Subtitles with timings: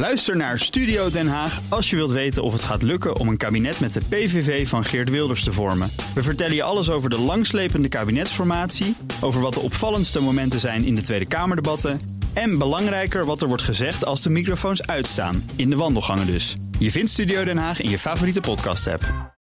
[0.00, 3.36] Luister naar Studio Den Haag als je wilt weten of het gaat lukken om een
[3.36, 5.90] kabinet met de PVV van Geert Wilders te vormen.
[6.14, 10.94] We vertellen je alles over de langslepende kabinetsformatie, over wat de opvallendste momenten zijn in
[10.94, 12.00] de Tweede Kamerdebatten
[12.32, 16.56] en belangrijker wat er wordt gezegd als de microfoons uitstaan, in de wandelgangen dus.
[16.78, 19.34] Je vindt Studio Den Haag in je favoriete podcast-app.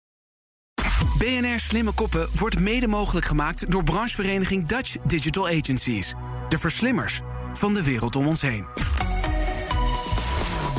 [1.18, 6.14] BNR Slimme Koppen wordt mede mogelijk gemaakt door branchevereniging Dutch Digital Agencies.
[6.48, 7.20] De verslimmers
[7.52, 8.66] van de wereld om ons heen.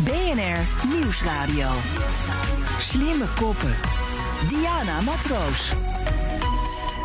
[0.03, 1.69] BNR Nieuwsradio.
[2.79, 3.75] Slimme koppen.
[4.47, 5.71] Diana Matroos.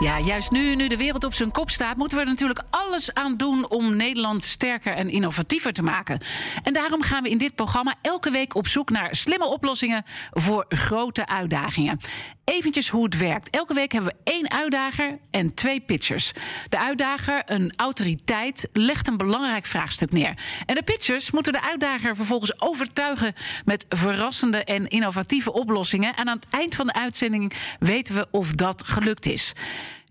[0.01, 3.15] Ja, juist nu, nu de wereld op zijn kop staat, moeten we er natuurlijk alles
[3.15, 6.21] aan doen om Nederland sterker en innovatiever te maken.
[6.63, 10.65] En daarom gaan we in dit programma elke week op zoek naar slimme oplossingen voor
[10.69, 11.99] grote uitdagingen.
[12.45, 13.51] Eventjes hoe het werkt.
[13.51, 16.33] Elke week hebben we één uitdager en twee pitchers.
[16.69, 20.35] De uitdager, een autoriteit, legt een belangrijk vraagstuk neer.
[20.67, 26.15] En de pitchers moeten de uitdager vervolgens overtuigen met verrassende en innovatieve oplossingen.
[26.15, 29.53] En aan het eind van de uitzending weten we of dat gelukt is.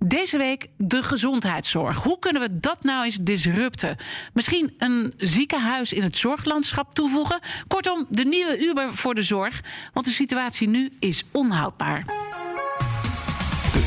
[0.05, 2.03] Deze week de gezondheidszorg.
[2.03, 3.97] Hoe kunnen we dat nou eens disrupten?
[4.33, 7.39] Misschien een ziekenhuis in het zorglandschap toevoegen?
[7.67, 9.61] Kortom, de nieuwe Uber voor de zorg.
[9.93, 12.03] Want de situatie nu is onhoudbaar.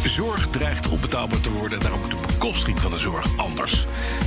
[0.03, 3.87] De zorg dreigt onbetaalbaar te worden en daarom moet de bekosting van de zorg anders.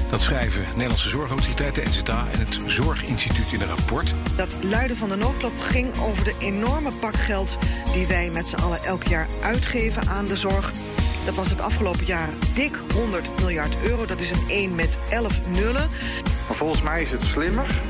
[0.10, 4.14] Dat schrijven Nederlandse Zorgautoriteiten, NZA en het Zorginstituut in een rapport.
[4.36, 7.58] Dat luiden van de noodklop ging over de enorme pak geld
[7.94, 10.72] die wij met z'n allen elk jaar uitgeven aan de zorg.
[11.30, 14.06] Dat was het afgelopen jaar dik 100 miljard euro.
[14.06, 15.90] Dat is een 1 met 11 nullen.
[16.48, 17.82] Maar volgens mij is het slimmer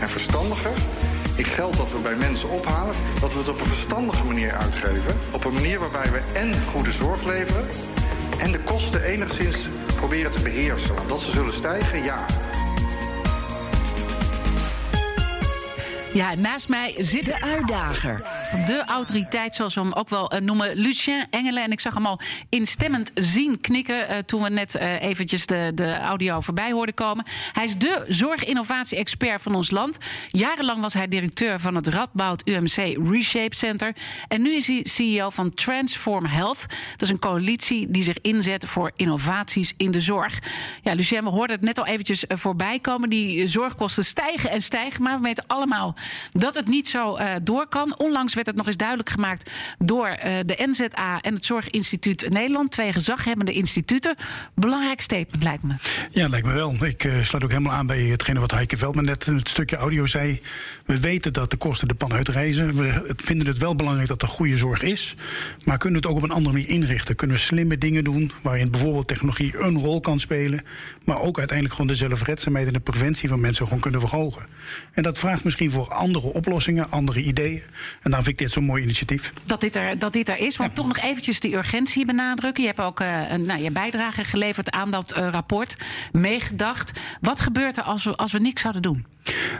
[0.00, 0.70] en verstandiger.
[1.36, 5.14] Ik geld dat we bij mensen ophalen, dat we het op een verstandige manier uitgeven.
[5.30, 7.68] Op een manier waarbij we en goede zorg leveren
[8.38, 10.94] en de kosten enigszins proberen te beheersen.
[11.06, 12.26] Dat ze zullen stijgen, ja.
[16.14, 18.22] Ja, naast mij zit De uitdager.
[18.66, 21.62] de autoriteit, zoals we hem ook wel eh, noemen, Lucien Engelen.
[21.62, 25.72] En ik zag hem al instemmend zien knikken eh, toen we net eh, eventjes de,
[25.74, 27.24] de audio voorbij hoorden komen.
[27.52, 29.98] Hij is de zorginnovatie-expert van ons land.
[30.28, 33.96] Jarenlang was hij directeur van het Radboud UMC Reshape Center.
[34.28, 36.66] En nu is hij CEO van Transform Health.
[36.90, 40.38] Dat is een coalitie die zich inzet voor innovaties in de zorg.
[40.82, 43.10] Ja, Lucien, we hoorden het net al eventjes voorbij komen.
[43.10, 45.02] Die zorgkosten stijgen en stijgen.
[45.02, 45.94] Maar we weten allemaal
[46.30, 47.98] dat het niet zo eh, door kan.
[47.98, 52.70] Onlangs werd het nog eens duidelijk gemaakt door eh, de NZA en het Zorginstituut Nederland.
[52.70, 54.14] Twee gezaghebbende instituten.
[54.54, 55.74] Belangrijk statement lijkt me.
[56.10, 56.74] Ja, lijkt me wel.
[56.84, 59.76] Ik eh, sluit ook helemaal aan bij hetgene wat Heike Veldman net in het stukje
[59.76, 60.40] audio zei.
[60.86, 62.76] We weten dat de kosten de pan uitreizen.
[62.76, 65.14] We vinden het wel belangrijk dat er goede zorg is.
[65.64, 67.16] Maar kunnen we het ook op een andere manier inrichten?
[67.16, 70.64] Kunnen we slimme dingen doen waarin bijvoorbeeld technologie een rol kan spelen.
[71.04, 74.46] Maar ook uiteindelijk gewoon de zelfredzaamheid en de preventie van mensen gewoon kunnen verhogen.
[74.92, 77.62] En dat vraagt misschien voor andere oplossingen, andere ideeën.
[78.02, 79.32] En daarom vind ik dit zo'n mooi initiatief.
[79.44, 80.56] Dat dit er, dat dit er is.
[80.56, 82.62] Want toch nog eventjes die urgentie benadrukken.
[82.62, 85.76] Je hebt ook eh, een, nou, je bijdrage geleverd aan dat eh, rapport.
[86.12, 86.92] Meegedacht.
[87.20, 89.11] Wat gebeurt er als we, als we niks zouden doen?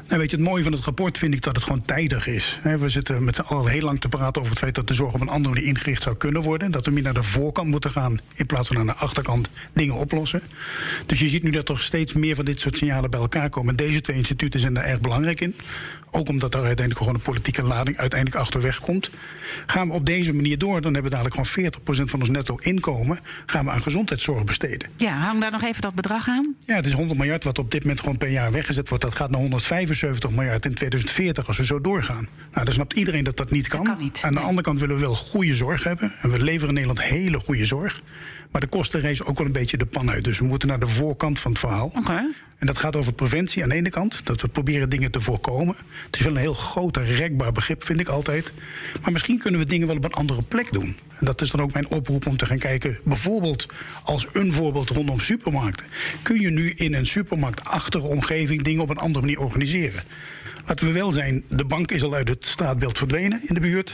[0.08, 2.58] Nou, weet je, het mooie van het rapport vind ik dat het gewoon tijdig is.
[2.62, 5.14] We zitten met z'n allen heel lang te praten over het feit dat de zorg
[5.14, 6.70] op een andere manier ingericht zou kunnen worden.
[6.70, 9.94] Dat we meer naar de voorkant moeten gaan in plaats van aan de achterkant dingen
[9.94, 10.42] oplossen.
[11.06, 13.70] Dus je ziet nu dat er steeds meer van dit soort signalen bij elkaar komen.
[13.70, 15.54] En deze twee instituten zijn daar erg belangrijk in.
[16.10, 19.10] Ook omdat er uiteindelijk gewoon een politieke lading uiteindelijk achterweg komt.
[19.66, 21.72] Gaan we op deze manier door, dan hebben we dadelijk gewoon
[22.06, 24.90] 40% van ons netto inkomen gaan we aan gezondheidszorg besteden.
[24.96, 26.54] Ja, hang daar nog even dat bedrag aan.
[26.64, 29.04] Ja, het is 100 miljard wat op dit moment gewoon per jaar weggezet wordt.
[29.04, 32.28] Dat gaat naar 175 miljard in 2040 als we zo doorgaan.
[32.52, 33.84] Nou, dan snapt iedereen dat dat niet kan.
[33.84, 36.12] kan niet, Aan de andere kant willen we wel goede zorg hebben.
[36.22, 38.00] En we leveren in Nederland hele goede zorg.
[38.52, 40.24] Maar de kosten reizen ook wel een beetje de pan uit.
[40.24, 41.92] Dus we moeten naar de voorkant van het verhaal.
[41.96, 42.28] Oké.
[42.58, 44.26] En dat gaat over preventie aan de ene kant.
[44.26, 45.76] Dat we proberen dingen te voorkomen.
[46.06, 48.52] Het is wel een heel groot en rekbaar begrip, vind ik altijd.
[49.02, 50.96] Maar misschien kunnen we dingen wel op een andere plek doen.
[51.18, 52.98] En dat is dan ook mijn oproep om te gaan kijken.
[53.04, 53.66] Bijvoorbeeld
[54.04, 55.86] als een voorbeeld rondom supermarkten.
[56.22, 60.02] Kun je nu in een supermarktachtige omgeving dingen op een andere manier organiseren?
[60.66, 63.92] Laten we wel zijn, de bank is al uit het straatbeeld verdwenen in de buurt.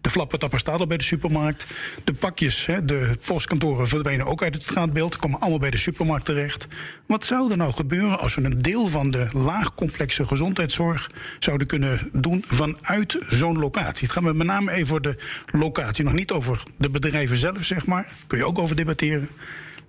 [0.00, 1.66] De flappentapper staat al bij de supermarkt.
[2.04, 5.16] De pakjes, hè, de postkantoren verdwenen ook uit het straatbeeld.
[5.16, 6.66] Komen allemaal bij de supermarkt terecht.
[7.06, 12.10] Wat zou er nou gebeuren als we een deel van de laagcomplexe gezondheidszorg zouden kunnen
[12.12, 14.06] doen vanuit zo'n locatie?
[14.06, 15.16] Het gaat me met name even voor de
[15.52, 16.04] locatie.
[16.04, 18.12] Nog niet over de bedrijven zelf, zeg maar.
[18.26, 19.28] Kun je ook over debatteren.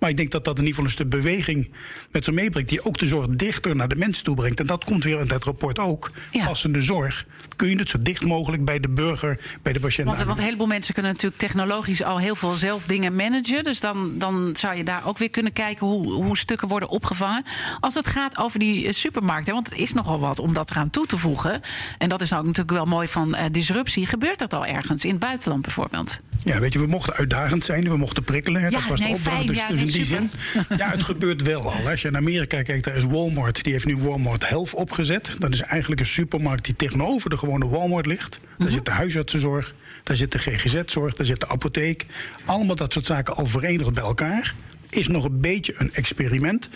[0.00, 1.70] Maar ik denk dat dat in ieder geval een stuk beweging
[2.12, 2.68] met zich meebrengt.
[2.68, 4.60] Die ook de zorg dichter naar de mensen toe brengt.
[4.60, 6.10] En dat komt weer in het rapport ook.
[6.30, 6.46] Ja.
[6.46, 7.26] Passende zorg.
[7.56, 10.44] Kun je het zo dicht mogelijk bij de burger, bij de patiënt Want, want een
[10.44, 13.64] heleboel mensen kunnen natuurlijk technologisch al heel veel zelf dingen managen.
[13.64, 17.44] Dus dan, dan zou je daar ook weer kunnen kijken hoe, hoe stukken worden opgevangen.
[17.80, 20.90] Als het gaat over die eh, supermarkten, want het is nogal wat om dat eraan
[20.90, 21.60] toe te voegen.
[21.98, 24.06] En dat is nou natuurlijk wel mooi van eh, disruptie.
[24.06, 26.20] Gebeurt dat al ergens in het buitenland bijvoorbeeld?
[26.44, 28.60] Ja, weet je, we mochten uitdagend zijn, we mochten prikkelen.
[28.60, 28.68] hè.
[28.68, 29.36] Ja, dat was nee, de opdracht.
[29.36, 30.66] fijn, dus ja, dus in nee, die super.
[30.68, 30.76] zin.
[30.78, 31.88] Ja, het gebeurt wel al.
[31.90, 33.62] Als je in Amerika kijkt, daar is Walmart.
[33.64, 35.36] Die heeft nu Walmart Health opgezet.
[35.38, 38.38] Dat is eigenlijk een supermarkt die tegenover de gewone Walmart ligt.
[38.40, 38.70] Daar Mhm.
[38.70, 42.06] zit de huisartsenzorg, daar zit de GGZ-zorg, daar zit de apotheek.
[42.44, 44.54] Allemaal dat soort zaken al verenigd bij elkaar.
[44.90, 46.68] Is nog een beetje een experiment.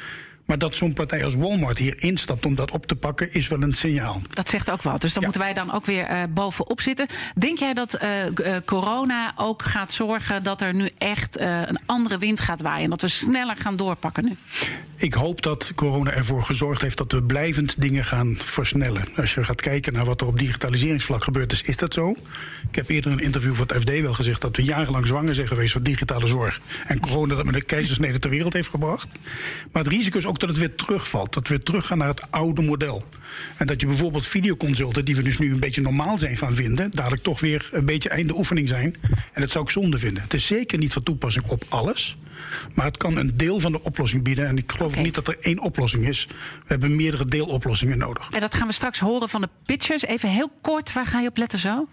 [0.45, 3.63] Maar dat zo'n partij als Walmart hier instapt om dat op te pakken, is wel
[3.63, 4.23] een signaal.
[4.31, 5.01] Dat zegt ook wat.
[5.01, 5.29] Dus dan Ja.
[5.29, 7.07] moeten wij dan ook weer eh, bovenop zitten.
[7.35, 8.27] Denk jij dat eh,
[8.57, 12.85] eh, corona ook gaat zorgen dat er nu echt een andere wind gaat waaien?
[12.85, 14.37] En dat we sneller gaan doorpakken nu?
[14.97, 19.05] Ik hoop dat corona ervoor gezorgd heeft dat we blijvend dingen gaan versnellen.
[19.17, 22.11] Als je gaat kijken naar wat er op digitaliseringsvlak gebeurd is, is dat zo.
[22.71, 25.35] Ik heb eerder in een interview voor het FD wel gezegd dat we jarenlang zwanger
[25.35, 26.61] zijn geweest van digitale zorg.
[26.87, 29.07] En corona dat met een keizersnede ter wereld heeft gebracht.
[29.73, 31.33] Maar het risico is ook dat het weer terugvalt.
[31.33, 33.05] Dat we weer teruggaan naar het oude model.
[33.57, 36.91] En dat je bijvoorbeeld videoconsulten, die we dus nu een beetje normaal zijn gaan vinden,
[36.91, 38.97] dadelijk toch weer een beetje einde oefening zijn.
[39.33, 40.23] En dat zou ik zonde vinden.
[40.23, 42.17] Het is zeker niet van toepassing op alles.
[42.75, 44.47] Maar het kan een deel van de oplossing bieden.
[44.47, 46.27] En ik geloof niet dat er één oplossing is.
[46.29, 46.35] We
[46.67, 48.29] hebben meerdere deeloplossingen nodig.
[48.31, 50.03] En dat gaan we straks horen van de pitchers.
[50.03, 51.89] Even heel kort, waar ga je op letten zo?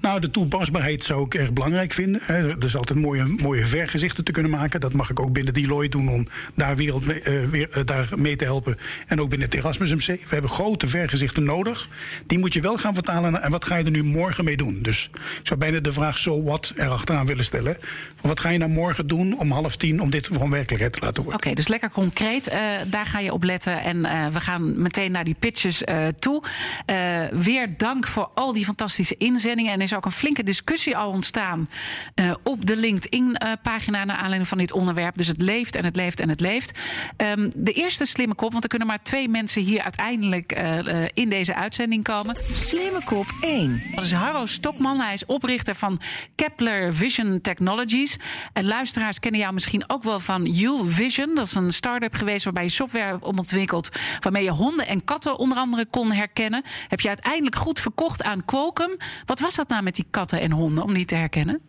[0.00, 2.28] Nou, de toepasbaarheid zou ik erg belangrijk vinden.
[2.28, 4.80] Er is altijd mooie, mooie vergezichten te kunnen maken.
[4.80, 8.08] Dat mag ik ook binnen Deloitte doen om daar, wereld mee, eh, weer, eh, daar
[8.16, 8.76] mee te helpen.
[9.06, 10.06] En ook binnen het Erasmus MC.
[10.06, 11.88] We hebben grote vergezichten nodig.
[12.26, 14.56] Die moet je wel gaan vertalen naar en wat ga je er nu morgen mee
[14.56, 14.78] doen.
[14.82, 17.76] Dus ik zou bijna de vraag so what erachteraan willen stellen.
[18.20, 21.22] Wat ga je nou morgen doen om half tien om dit gewoon werkelijkheid te laten
[21.22, 21.40] worden?
[21.40, 22.46] Oké, dus lekker concreet.
[22.48, 23.80] eh, daar ga je op letten.
[23.82, 26.42] En eh, we gaan meteen naar die pitches eh, toe.
[26.86, 29.72] Eh, weer dank voor al die fantastische inzendingen.
[29.72, 31.68] En er is ook een flinke discussie al ontstaan
[32.14, 35.16] eh, op de LinkedIn-pagina naar aanleiding van dit onderwerp.
[35.16, 36.78] Dus het leeft en het leeft en het leeft.
[37.16, 41.10] Ehm, de eerste slimme kop, want er kunnen maar twee mensen hier uiteindelijk eh, eh,
[41.14, 42.36] in deze uitzending komen.
[42.54, 43.82] Slimme kop 1.
[43.94, 45.00] Dat is Harro Stokman.
[45.00, 46.00] Hij is oprichter van
[46.34, 48.16] Kepler Vision Technologies.
[48.52, 51.34] En luisteraars kennen jou misschien ook wel van YouVision.
[51.34, 53.88] Dat is een start-up geweest waarbij je software ontwikkeld...
[54.20, 56.62] waarmee je honden en katten onder andere kon herkennen.
[56.88, 58.96] Heb je uiteindelijk goed verkocht aan Qualcomm.
[59.24, 61.60] Wat was dat nou met die katten en honden om die te herkennen?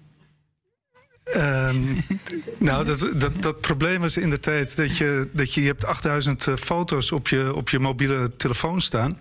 [1.25, 2.01] Ehm,
[2.57, 5.85] nou, dat, dat, dat probleem was in de tijd dat je, dat je, je hebt
[5.85, 9.19] 8000 eh, foto's op je, op je mobiele telefoon staan.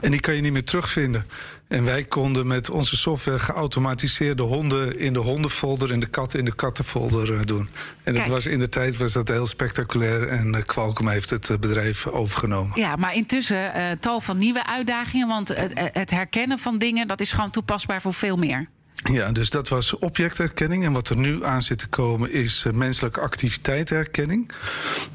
[0.00, 1.26] En die kan je niet meer terugvinden.
[1.74, 6.44] En wij konden met onze software geautomatiseerde honden in de hondenfolder en de katten in
[6.44, 7.68] de kattenfolder eh, doen.
[8.02, 10.28] En dat was in de tijd was dat heel spectaculair.
[10.28, 12.80] En eh, Qualcomm heeft het eh, bedrijf overgenomen.
[12.80, 15.28] Ja, maar intussen eh, tal van nieuwe uitdagingen.
[15.28, 18.68] Want het, het herkennen van dingen, dat is gewoon toepasbaar voor veel meer.
[19.12, 20.84] Ja, dus dat was objectherkenning.
[20.84, 24.50] En wat er nu aan zit te komen is menselijke activiteitsherkenning.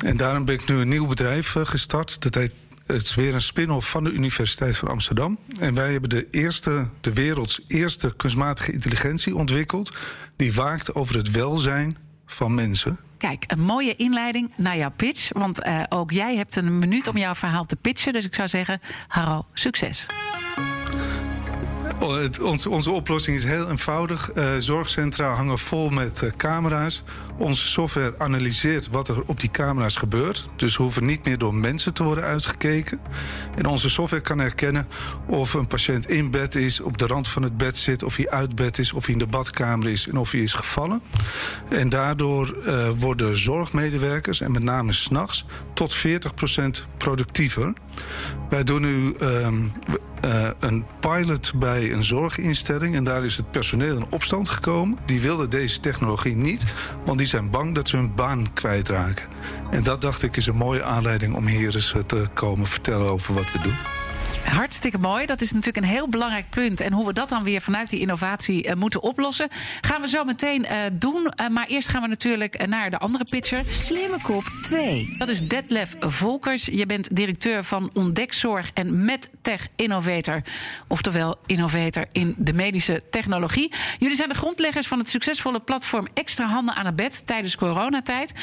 [0.06, 2.22] En daarom ben ik nu een nieuw bedrijf gestart.
[2.22, 2.54] Dat heet,
[2.94, 5.38] het is weer een spin-off van de Universiteit van Amsterdam.
[5.59, 9.94] En wij hebben de, eerste, de werelds eerste kunstmatige intelligentie ontwikkeld...
[10.36, 13.00] die waakt over het welzijn van mensen.
[13.18, 15.30] Kijk, een mooie inleiding naar jouw pitch.
[15.33, 18.13] Want eh, ook jij hebt een minuut om jouw verhaal te pitchen.
[18.13, 20.06] Dus ik zou zeggen, Harro, succes.
[22.00, 24.31] Oh, het- onze, onze oplossing is heel eenvoudig.
[24.31, 27.03] Eh, zorgcentra hangen vol met eh, camera's.
[27.39, 30.45] Onze software analyseert wat er op die camera's gebeurt.
[30.56, 33.00] Dus hoeven niet meer door mensen te worden uitgekeken.
[33.56, 34.88] En onze software kan herkennen
[35.25, 38.29] of een patiënt in bed is, op de rand van het bed zit, of hij
[38.29, 41.01] uit bed is, of hij in de badkamer is en of hij is gevallen.
[41.69, 46.00] En daardoor eh, worden zorgmedewerkers, en met name s'nachts, tot 40%
[46.98, 47.74] productiever.
[48.50, 49.63] Wij doen nu ehm,
[50.22, 52.96] eh, een pilot bij een zorginstelling.
[52.96, 54.98] En daar is het personeel in opstand gekomen.
[55.05, 56.63] Die wilden deze technologie niet,
[57.05, 59.25] want die zijn bang dat ze hun baan kwijtraken.
[59.71, 63.09] En dat dacht ik is een mooie aanleiding om hier eens eh, te komen vertellen
[63.09, 63.99] over wat we doen.
[64.43, 65.25] Hartstikke mooi.
[65.25, 66.81] Dat is natuurlijk een heel belangrijk punt.
[66.81, 69.50] En hoe we dat dan weer vanuit die innovatie eh, moeten oplossen,
[69.81, 71.29] gaan we zo meteen eh, doen.
[71.29, 73.63] Eh, maar eerst gaan we natuurlijk naar de andere pitcher.
[73.72, 75.10] Slimme kop 2.
[75.17, 76.65] Dat is Detlef Volkers.
[76.65, 80.41] Je bent directeur van Ontdekzorg en MedTech Innovator.
[80.88, 83.74] Oftewel innovator in de medische technologie.
[83.98, 88.34] Jullie zijn de grondleggers van het succesvolle platform Extra Handen aan het Bed tijdens coronatijd.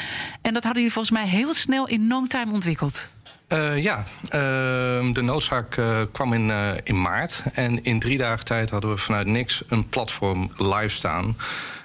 [0.41, 3.15] En dat hadden jullie volgens mij heel snel in no time ontwikkeld.
[3.47, 7.43] Eh, ja, ehm, de noodzaak eh, kwam in, eh, in maart.
[7.53, 11.37] En in drie dagen tijd hadden we vanuit niks een platform live staan.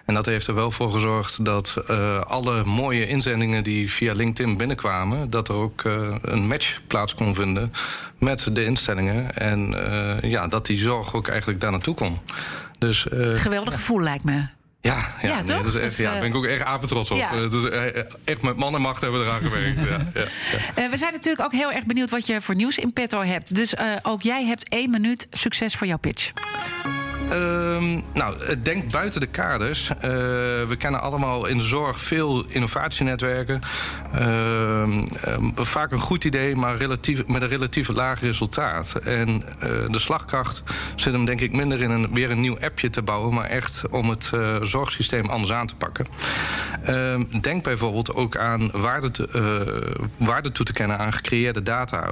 [0.05, 1.77] En dat heeft er wel voor gezorgd dat
[2.27, 5.85] alle mooie inzendingen die via LinkedIn binnenkwamen, dat er ook
[6.23, 7.73] een match plaats kon vinden
[8.19, 9.37] met de instellingen.
[9.37, 9.75] En
[10.23, 12.19] ja, dat die zorg ook eigenlijk daar naartoe kon.
[12.79, 14.47] Dus, Geweldig gevoel lijkt me.
[14.83, 15.63] Ja, ja, Ja, nee, toch?
[15.63, 17.17] dat is echt, Dus, ja, eh, ben ik ook echt apetrots op.
[17.17, 17.33] ja.
[17.33, 19.81] Eh, Dus, eh, echt met man en macht hebben we eraan gewerkt.
[19.81, 20.23] ja,
[20.83, 23.55] ja, we zijn natuurlijk ook heel erg benieuwd wat je voor nieuws in petto hebt.
[23.55, 26.31] Dus ook jij hebt één minuut succes voor jouw pitch.
[27.33, 29.89] Ehm, nou, denk buiten de kaders.
[29.89, 30.01] Eh,
[30.69, 33.61] we kennen allemaal in de zorg veel innovatienetwerken.
[34.15, 35.05] Ehm,
[35.55, 38.95] vaak een goed idee, maar relatief, met een relatief laag resultaat.
[38.95, 40.63] En eh, de slagkracht
[40.97, 43.35] zit hem denk ik minder in een, weer een nieuw appje te bouwen...
[43.35, 46.07] maar echt om het eh, zorgsysteem anders aan te pakken.
[47.41, 52.11] Denk bijvoorbeeld ook aan waarde, te, waarde toe te kennen aan gecreëerde data.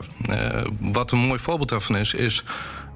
[0.78, 2.44] Wat een mooi voorbeeld daarvan is, is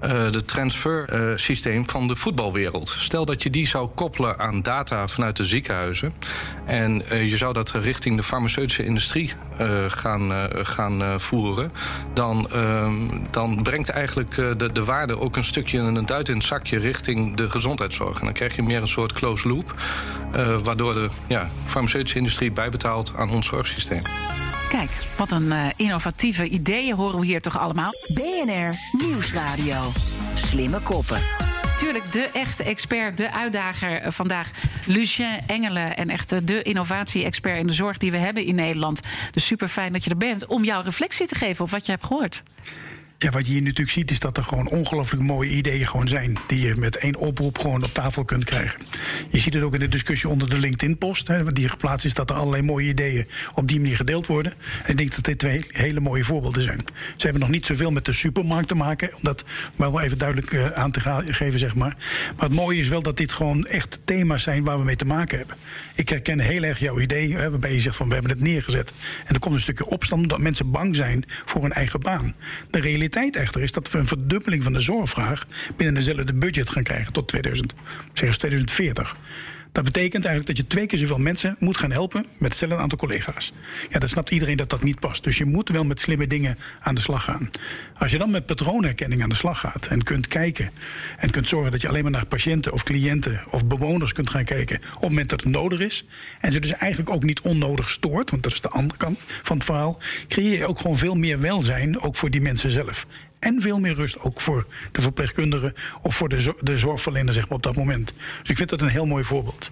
[0.04, 2.94] eh, de transfersysteem van de voetbalwereld.
[2.98, 6.12] Stel dat je die zou koppelen aan data vanuit de ziekenhuizen.
[6.66, 11.72] En eh, je zou dat richting de farmaceutische industrie eh, gaan, eh, gaan voeren.
[12.14, 12.94] Dan, ehm,
[13.30, 17.36] dan brengt eigenlijk de, de waarde ook een stukje een duit in het zakje richting
[17.36, 18.18] de gezondheidszorg.
[18.18, 19.74] En dan krijg je meer een soort closed loop.
[20.62, 24.02] waardoor de ja, farmaceutische industrie bijbetaalt aan ons zorgsysteem.
[24.74, 27.90] Kijk, wat een eh, innovatieve ideeën horen we hier toch allemaal.
[28.14, 29.92] BNR Nieuwsradio.
[30.34, 31.20] Slimme koppen.
[31.78, 34.50] Tuurlijk, de echte expert, de uitdager eh, vandaag.
[34.86, 35.96] Lucien Engelen.
[35.96, 39.00] En echt eh, de innovatie-expert in de zorg die we hebben in Nederland.
[39.32, 41.92] Dus super fijn dat je er bent om jouw reflectie te geven op wat je
[41.92, 42.42] hebt gehoord.
[43.18, 46.36] Ja, wat je hier natuurlijk ziet is dat er gewoon ongelooflijk mooie ideeën gewoon zijn.
[46.46, 48.80] Die je met één oproep gewoon op tafel kunt krijgen.
[49.30, 51.28] Je ziet het ook in de discussie onder de LinkedIn-post.
[51.28, 54.52] hè, Die geplaatst is dat er allerlei mooie ideeën op die manier gedeeld worden.
[54.84, 56.84] En ik denk dat dit twee hele mooie voorbeelden zijn.
[57.16, 59.14] Ze hebben nog niet zoveel met de supermarkt te maken.
[59.14, 59.44] Om dat
[59.76, 61.96] wel even duidelijk eh, aan te geven, zeg maar.
[62.36, 65.04] Maar het mooie is wel dat dit gewoon echt thema's zijn waar we mee te
[65.04, 65.56] maken hebben.
[65.94, 68.92] Ik herken heel erg jouw idee, hè, waarbij je zegt van we hebben het neergezet.
[69.24, 72.34] En er komt een stukje opstand omdat mensen bang zijn voor hun eigen baan.
[72.70, 76.82] De realiteit echter is dat we een verdubbeling van de zorgvraag binnen dezelfde budget gaan
[76.82, 77.74] krijgen tot 2000,
[78.12, 79.16] zeg eens 2040.
[79.74, 82.98] Dat betekent eigenlijk dat je twee keer zoveel mensen moet gaan helpen met hetzelfde aantal
[82.98, 83.52] collega's.
[83.90, 85.24] Ja, dan snapt iedereen dat dat niet past.
[85.24, 87.50] Dus je moet wel met slimme dingen aan de slag gaan.
[87.98, 90.70] Als je dan met patroonherkenning aan de slag gaat en kunt kijken
[91.18, 94.44] en kunt zorgen dat je alleen maar naar patiënten of cliënten of bewoners kunt gaan
[94.44, 96.04] kijken op het moment dat het nodig is.
[96.40, 99.56] En ze dus eigenlijk ook niet onnodig stoort, want dat is de andere kant van
[99.56, 99.98] het verhaal.
[100.28, 103.06] Creëer je ook gewoon veel meer welzijn, ook voor die mensen zelf.
[103.44, 105.72] En veel meer rust ook voor de verpleegkundigen
[106.02, 108.14] of voor de, de zorgverlener zeg maar, op dat moment.
[108.40, 109.70] Dus ik vind dat een heel mooi voorbeeld.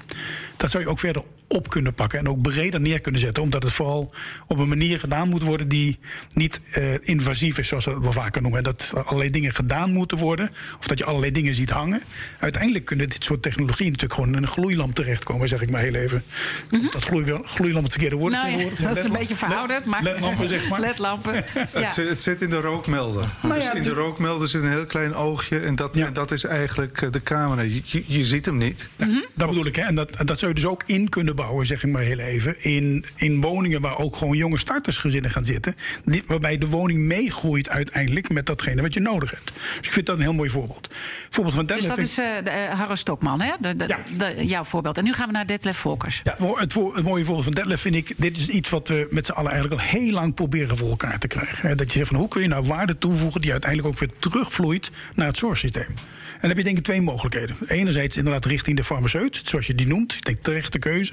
[0.56, 3.42] Dat zou je ook verder op kunnen pakken en ook breder neer kunnen zetten.
[3.42, 4.12] Omdat het vooral
[4.46, 5.98] op een manier gedaan moet worden die
[6.34, 8.58] niet eh, invasief is, zoals we dat wel vaker noemen.
[8.58, 10.50] En dat er allerlei dingen gedaan moeten worden.
[10.78, 12.02] Of dat je allerlei dingen ziet hangen.
[12.38, 15.94] Uiteindelijk kunnen dit soort technologieën natuurlijk gewoon in een gloeilamp terechtkomen, zeg ik maar heel
[15.94, 16.24] even.
[16.72, 19.84] Of Dat gloei, gloeilamp het verkeerde woord is Nou ja, dat is een beetje verouderd.
[19.84, 20.80] Maar Ledlampen, zeg maar.
[20.88, 21.44] Ledlampen.
[21.72, 21.80] Ja.
[21.80, 23.28] Het, zit, het zit in de rookmelder.
[23.42, 25.58] Nou dus ja, in de de- rookmelder zit een heel klein oogje.
[25.58, 26.10] En dat, Ja.
[26.10, 27.62] dat is eigenlijk eh, de camera.
[27.62, 28.88] Je, je, je ziet hem niet.
[29.34, 29.82] Dat bedoel ik, hè?
[29.82, 32.62] En dat, dat zou je dus ook in kunnen bouwen, zeg ik maar heel even.
[32.64, 35.74] In, in woningen waar ook gewoon jonge startersgezinnen gaan zitten.
[36.04, 39.52] Die, waarbij de woning meegroeit uiteindelijk met datgene wat je nodig hebt.
[39.78, 40.88] Dus ik vind dat een heel mooi voorbeeld.
[41.30, 43.52] Voorbeeld van Dus Detlef dat vind is eh, de, eh, Harro Stokman, hè?
[43.60, 43.98] De, de- Ja.
[44.18, 44.98] de- jouw voorbeeld.
[44.98, 46.20] En nu gaan we naar Detlef Volkers.
[46.22, 48.14] Ja, het het, voor- het mooie voorbeeld van Detlef vind ik...
[48.16, 51.18] dit is iets wat we met z'n allen eigenlijk al heel lang proberen voor elkaar
[51.18, 51.68] te krijgen.
[51.68, 53.40] Hè, Dat je zegt van hoe kun je nou waarde toevoegen...
[53.40, 55.94] die uiteindelijk ook weer terugvloeit naar het zorgsysteem.
[56.42, 57.56] En dan heb je denk ik twee mogelijkheden.
[57.66, 60.12] Enerzijds inderdaad richting de farmaceut, zoals je die noemt.
[60.12, 61.12] Ik denk terechte keuze.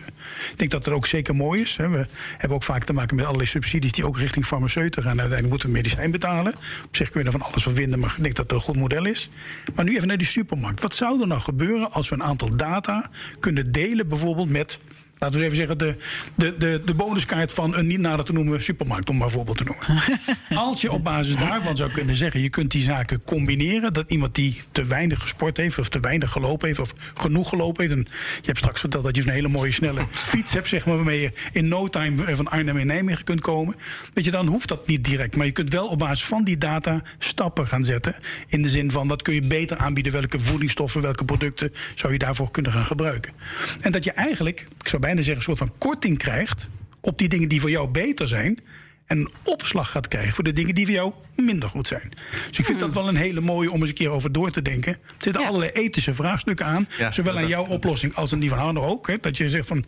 [0.51, 1.75] Ik denk dat dat ook zeker mooi is.
[1.75, 2.05] We
[2.38, 3.91] hebben ook vaak te maken met allerlei subsidies...
[3.91, 5.19] die ook richting farmaceuten gaan.
[5.19, 6.53] Uiteindelijk moeten we medicijn betalen.
[6.86, 8.75] Op zich kun je er van alles van maar ik denk dat het een goed
[8.75, 9.29] model is.
[9.75, 10.81] Maar nu even naar die supermarkt.
[10.81, 14.08] Wat zou er nou gebeuren als we een aantal data kunnen delen...
[14.08, 14.79] bijvoorbeeld met
[15.19, 15.95] Laten we even zeggen, de,
[16.35, 19.57] de, de, de bonuskaart van een niet nader te noemen supermarkt, om maar een voorbeeld
[19.57, 19.85] te noemen.
[20.69, 23.93] Als je op basis daarvan zou kunnen zeggen, je kunt die zaken combineren.
[23.93, 27.83] Dat iemand die te weinig gesport heeft, of te weinig gelopen heeft, of genoeg gelopen
[27.83, 27.95] heeft.
[27.95, 28.05] En
[28.39, 31.21] je hebt straks verteld dat je zo'n hele mooie snelle fiets hebt, zeg maar, waarmee
[31.21, 33.75] je in no time van Arnhem in Nijmegen kunt komen.
[34.13, 35.35] Weet je, dan hoeft dat niet direct.
[35.35, 38.15] Maar je kunt wel op basis van die data stappen gaan zetten.
[38.47, 42.19] In de zin van wat kun je beter aanbieden, welke voedingsstoffen, welke producten zou je
[42.19, 43.33] daarvoor kunnen gaan gebruiken.
[43.81, 46.69] En dat je eigenlijk, ik zou bijna zeggen, een soort van korting krijgt
[47.01, 48.59] op die dingen die voor jou beter zijn.
[49.05, 52.11] En een opslag gaat krijgen voor de dingen die voor jou minder goed zijn.
[52.47, 54.61] Dus ik vind dat wel een hele mooie om eens een keer over door te
[54.61, 54.93] denken.
[54.93, 55.47] Er zitten Ja.
[55.47, 56.87] allerlei ethische vraagstukken aan.
[56.97, 59.07] Ja, zowel aan jouw oplossing als aan die van Hanno ook.
[59.07, 59.85] Hè, dat je zegt van,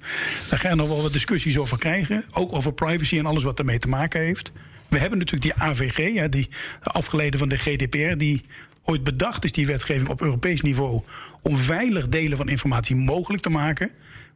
[0.50, 2.24] daar ga je nog wel wat discussies over krijgen.
[2.32, 4.52] Ook over privacy en alles wat ermee te maken heeft.
[4.90, 6.48] We hebben natuurlijk die AVG, hè, die
[6.82, 8.16] afgeleide van de GDPR...
[8.18, 8.46] die
[8.84, 11.02] ooit bedacht is, die wetgeving op Europees niveau...
[11.42, 13.92] om veilig delen van informatie mogelijk te maken.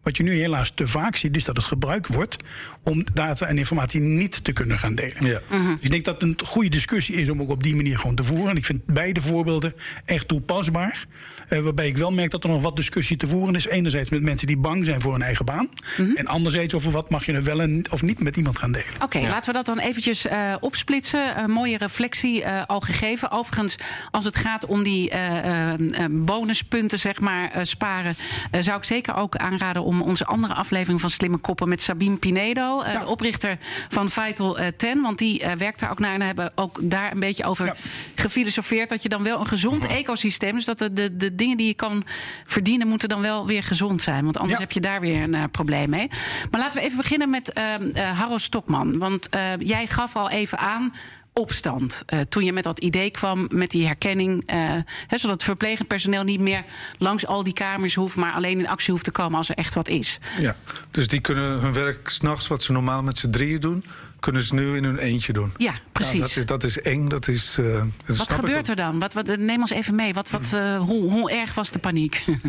[0.05, 2.35] Wat je nu helaas te vaak ziet, is dat het gebruikt wordt
[2.83, 5.25] om data en informatie niet te kunnen gaan delen.
[5.25, 5.39] Ja.
[5.49, 8.15] Dus ik denk dat het een goede discussie is om ook op die manier gewoon
[8.15, 8.49] te voeren.
[8.49, 9.73] En ik vind beide voorbeelden
[10.05, 11.05] echt toepasbaar.
[11.49, 13.67] Eh, waarbij ik wel merk dat er nog wat discussie te voeren is.
[13.67, 15.69] Enerzijds met mensen die bang zijn voor hun eigen baan.
[16.15, 18.87] En anderzijds over wat mag je er wel en, of niet met iemand gaan delen.
[19.03, 21.39] Oké, laten we dat dan eventjes eh, opsplitsen.
[21.39, 23.31] Een mooie reflectie eh, al gegeven.
[23.31, 23.75] Overigens,
[24.11, 28.15] als het gaat om die eh, eh, eh, bonuspunten, zeg maar, eh, sparen...
[28.51, 31.69] eh, zou ik zeker ook aanraden om onze andere aflevering van Slimme Koppen...
[31.69, 33.57] met Sabine Pinedo, eh, de oprichter
[33.89, 35.01] van Vital eh, 10.
[35.01, 37.75] Want die eh, werkt daar ook naar en hebben ook daar een beetje over Ja.
[38.15, 38.89] gefilosofeerd...
[38.89, 40.53] dat je dan wel een gezond ecosysteem...
[40.55, 42.03] dus dat de, de, de dingen die je kan
[42.45, 42.87] verdienen...
[42.87, 44.23] moeten dan wel weer gezond zijn.
[44.23, 44.63] Want anders Ja.
[44.63, 46.09] heb je daar weer een probleem mee.
[46.51, 48.97] Maar laten we even beginnen met eh eh, Harro Stokman.
[48.97, 50.93] Want jij gaf al even aan
[51.39, 52.03] opstand.
[52.05, 54.43] eh, toen je met dat idee kwam, met die herkenning...
[54.45, 54.71] eh,
[55.09, 56.63] zodat het verplegend personeel niet meer
[56.97, 58.15] langs al die kamers hoeft...
[58.15, 60.19] maar alleen in actie hoeft te komen als er echt wat is.
[60.39, 60.55] Ja,
[60.91, 63.83] dus die kunnen hun werk s'nachts, wat ze normaal met z'n drieën doen,
[64.19, 65.53] kunnen ze nu in hun eentje doen.
[65.57, 66.19] Ja, precies.
[66.19, 67.57] Dat, is, dat is eng, dat is.
[67.57, 68.99] eh, dat wat gebeurt er dan?
[68.99, 70.13] Wat, wat, neem ons even mee.
[70.13, 70.49] Wat, wat,
[70.79, 72.23] hoe, hoe erg was de paniek?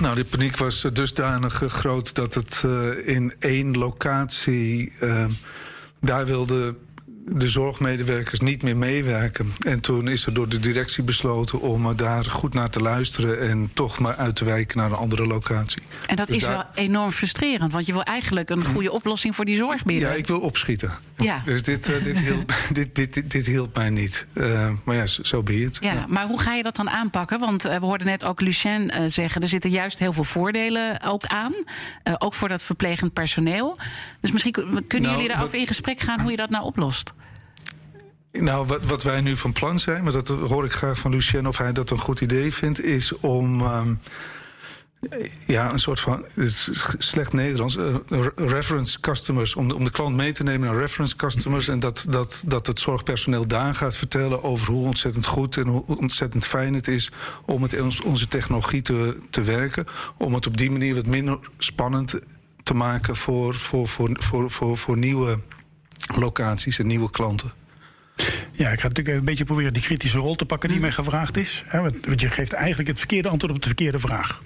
[0.00, 2.64] Nou, de paniek was dusdanig groot dat het
[3.04, 4.92] in één locatie.
[6.00, 6.78] daar wilden
[7.26, 9.52] de zorgmedewerkers niet meer meewerken.
[9.58, 13.40] En toen is er door de directie besloten om daar goed naar te luisteren.
[13.48, 15.82] en toch maar uit te wijken naar een andere locatie.
[16.06, 17.72] en dat Dus is daar- wel enorm frustrerend.
[17.72, 20.08] Want je wil eigenlijk een goede oplossing voor die zorg bieden.
[20.08, 20.90] Ja, ik wil opschieten.
[21.16, 21.42] Ja.
[21.44, 24.26] Dus dit, eh, dit, hielp, dit, dit, dit, dit hielp mij niet.
[24.32, 25.78] Eh, maar ja, zo so be it.
[25.80, 27.38] Ja, maar hoe ga je dat dan aanpakken?
[27.38, 29.42] Want eh, we hoorden net ook Lucien zeggen...
[29.42, 31.52] er zitten juist heel veel voordelen ook aan.
[32.18, 33.78] Ook voor dat verplegend personeel.
[34.20, 36.20] Dus misschien kun- kunnen Nou, jullie daarover wat- in gesprek gaan...
[36.20, 37.12] hoe je dat nou oplost?
[38.32, 41.48] Nou, wat, wat wij nu van plan zijn, maar dat hoor ik graag van Lucien
[41.48, 43.60] of hij dat een goed idee vindt, is om.
[43.60, 43.94] ehm,
[45.46, 46.24] ja, een soort van.
[46.34, 46.68] Het is
[46.98, 47.76] slecht Nederlands.
[47.76, 49.54] eh, re- reference customers.
[49.54, 51.68] Om de, om de klant mee te nemen naar reference customers.
[51.68, 55.84] En dat, dat, dat het zorgpersoneel daar gaat vertellen over hoe ontzettend goed en hoe
[55.86, 57.10] ontzettend fijn het is
[57.44, 59.86] om met onze technologie te, te werken.
[60.16, 62.14] Om het op die manier wat minder spannend
[62.62, 65.40] te maken voor, voor, voor, voor, voor, voor nieuwe
[66.14, 67.52] locaties en nieuwe klanten.
[68.52, 70.92] Ja, ik ga natuurlijk even een beetje proberen die kritische rol te pakken die mij
[70.92, 71.64] gevraagd is.
[71.70, 74.42] Want je geeft eigenlijk het verkeerde antwoord op de verkeerde vraag.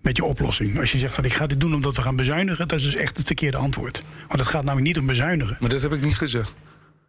[0.00, 0.78] Met je oplossing.
[0.78, 2.94] Als je zegt van ik ga dit doen omdat we gaan bezuinigen, dat is dus
[2.94, 4.02] echt het verkeerde antwoord.
[4.28, 5.56] Want het gaat namelijk niet om bezuinigen.
[5.60, 6.54] Maar dat heb ik niet gezegd.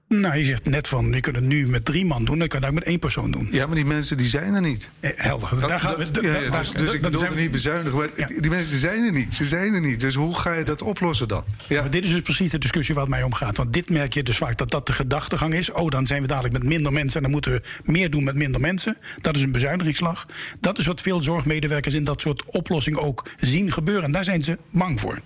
[0.07, 2.59] Nou, je zegt net van je kunt het nu met drie man doen, dan kan
[2.59, 3.47] je het ook met één persoon doen.
[3.51, 4.89] Ja, maar die mensen die zijn er niet.
[4.99, 5.49] Eh, Helder.
[5.59, 7.51] Dat- daar gaan we, dat- ja, ja, daar- dus, dus ik dat bedoelde zijn niet
[7.51, 8.27] bezuinigen, maar Ja.
[8.39, 9.33] die mensen zijn er niet.
[9.33, 9.99] Ze zijn er niet.
[9.99, 11.43] Dus hoe ga je dat oplossen dan?
[11.67, 11.81] Ja.
[11.81, 13.57] Maar dit is dus precies de discussie waar het mij om gaat.
[13.57, 15.71] Want dit merk je dus vaak dat dat de gedachtegang is.
[15.71, 18.35] Oh, dan zijn we dadelijk met minder mensen en dan moeten we meer doen met
[18.35, 18.97] minder mensen.
[19.21, 20.25] Dat is een bezuinigingsslag.
[20.59, 24.03] Dat is wat veel zorgmedewerkers in dat soort oplossingen ook zien gebeuren.
[24.03, 25.19] En daar zijn ze bang voor.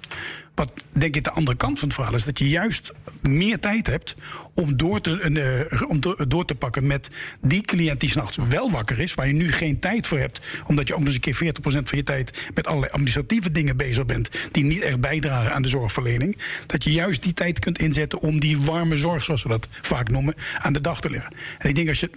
[0.60, 3.88] Wat denk ik de andere kant van het verhaal is dat je juist meer tijd
[3.88, 4.16] hebt
[4.54, 7.10] om door te, eh, om door, te pakken met
[7.42, 10.88] die cliënt die s'nachts wel wakker is, waar je nu geen tijd voor hebt, omdat
[10.88, 14.06] je ook nog eens een keer 40% van je tijd met allerlei administratieve dingen bezig
[14.06, 16.38] bent die niet echt bijdragen aan de zorgverlening.
[16.66, 20.10] Dat je juist die tijd kunt inzetten om die warme zorg, zoals we dat vaak
[20.10, 21.36] noemen, aan de dag te leggen.
[21.58, 22.10] En ik denk als je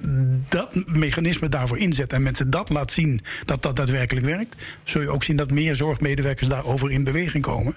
[0.49, 5.11] dat mechanisme daarvoor inzet en mensen dat laat zien dat dat daadwerkelijk werkt, zul je
[5.11, 7.75] ook zien dat meer zorgmedewerkers daarover in beweging komen.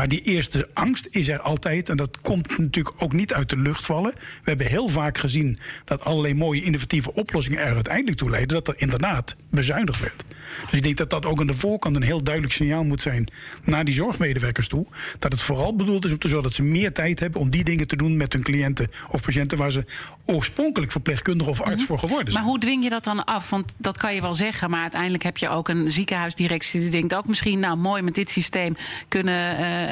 [0.00, 1.88] Maar die eerste angst is er altijd.
[1.88, 4.12] En dat komt natuurlijk ook niet uit de lucht vallen.
[4.14, 8.68] We hebben heel vaak gezien dat allerlei mooie innovatieve oplossingen er uiteindelijk toe leiden dat
[8.68, 10.24] er inderdaad bezuinigd werd.
[10.64, 13.28] Dus ik denk dat dat ook aan de voorkant een heel duidelijk signaal moet zijn
[13.64, 14.86] naar die zorgmedewerkers toe.
[15.18, 17.64] Dat het vooral bedoeld is om te zorgen dat ze meer tijd hebben om die
[17.64, 19.84] dingen te doen met hun cliënten of patiënten waar ze
[20.24, 22.44] oorspronkelijk verpleegkundige of arts voor geworden zijn.
[22.44, 23.50] Maar hoe dwing je dat dan af?
[23.50, 27.14] Want dat kan je wel zeggen, maar uiteindelijk heb je ook een ziekenhuisdirectie die denkt
[27.14, 28.76] ook misschien, nou mooi met dit systeem
[29.08, 29.56] kunnen.
[29.56, 29.89] eh,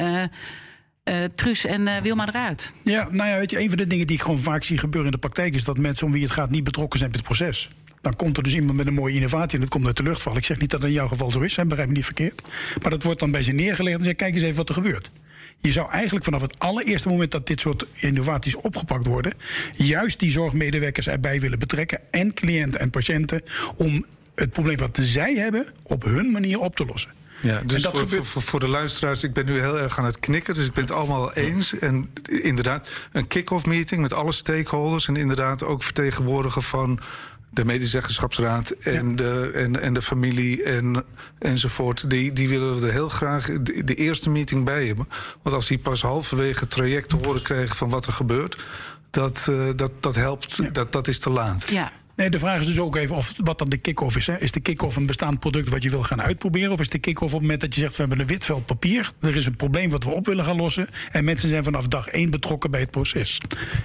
[1.09, 2.71] eh, Truus en eh, Wilma eruit.
[2.83, 5.05] Ja, nou ja, weet je, een van de dingen die ik gewoon vaak zie gebeuren
[5.05, 7.29] in de praktijk is dat mensen om wie het gaat niet betrokken zijn bij het
[7.29, 7.69] proces.
[8.01, 10.21] Dan komt er dus iemand met een mooie innovatie en dat komt uit de lucht
[10.21, 10.37] vallen.
[10.37, 12.41] Ik zeg niet dat dat in jouw geval zo is, hè, begrijp me niet verkeerd.
[12.81, 15.09] Maar dat wordt dan bij ze neergelegd en zeg kijk eens even wat er gebeurt.
[15.61, 19.33] Je zou eigenlijk vanaf het allereerste moment dat dit soort innovaties opgepakt worden,
[19.73, 23.41] juist die zorgmedewerkers erbij willen betrekken en cliënten en patiënten
[23.77, 24.05] om
[24.39, 27.11] het probleem wat zij hebben op hun manier op te lossen.
[27.41, 30.05] Ja, dus dat voor, gebeurt- voor, voor de luisteraars, ik ben nu heel erg aan
[30.05, 31.79] het knikken, dus ik ben het allemaal eens.
[31.79, 32.09] En
[32.41, 36.99] inderdaad, een kick-off meeting met alle stakeholders en inderdaad ook vertegenwoordiger van
[37.49, 41.03] de medezeggenschapsraad en, de, en, en de familie en,
[41.39, 42.09] enzovoort.
[42.09, 45.07] Die, die willen we er heel graag de, de eerste meeting bij hebben.
[45.41, 48.57] Want als die pas halverwege het traject te horen krijgen van wat er gebeurt,
[49.09, 51.65] dat, eh, dat, dat helpt, dat, dat is te laat.
[51.69, 51.91] Ja.
[52.19, 54.27] Nee, de vraag is dus ook even of wat dan de kick-off is.
[54.27, 54.37] Hè.
[54.37, 56.71] Is de kick-off een bestaand product wat je wil gaan uitproberen?
[56.71, 58.61] Of is de kick-off op het moment dat je zegt: we hebben een wit vel
[58.61, 60.87] papier, er is een probleem wat we op willen gaan lossen.
[61.11, 63.41] En mensen zijn vanaf dag één betrokken bij het proces.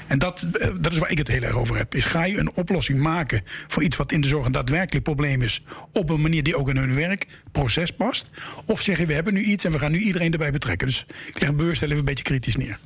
[0.06, 1.94] En dat, eh, dat is waar ik het heel erg over heb.
[1.94, 5.42] Is ga je een oplossing maken voor iets wat in de zorg een daadwerkelijk probleem
[5.42, 8.26] is, op een manier die ook in hun werkproces past?
[8.64, 10.86] Of zeg je: we hebben nu iets en we gaan nu iedereen erbij betrekken.
[10.86, 12.78] Dus ik leg bewust even een beetje kritisch neer.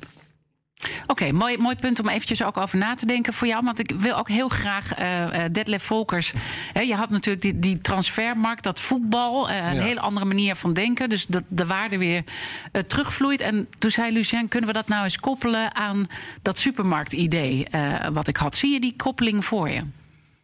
[1.07, 3.63] Oké, mooi, mooi punt om eventjes ook over na te denken voor jou.
[3.65, 6.33] Want ik wil ook heel graag uh, Detlef Volkers.
[6.73, 9.49] Hè, je had natuurlijk die, die transfermarkt, dat voetbal.
[9.49, 9.81] Uh, een ja.
[9.81, 11.09] hele andere manier van denken.
[11.09, 12.23] Dus dat de waarde weer
[12.71, 13.41] uh, terugvloeit.
[13.41, 16.05] En toen zei Lucien, kunnen we dat nou eens koppelen aan
[16.41, 17.67] dat supermarktidee
[18.13, 18.55] wat ik had?
[18.55, 19.81] Zie je die koppeling voor je?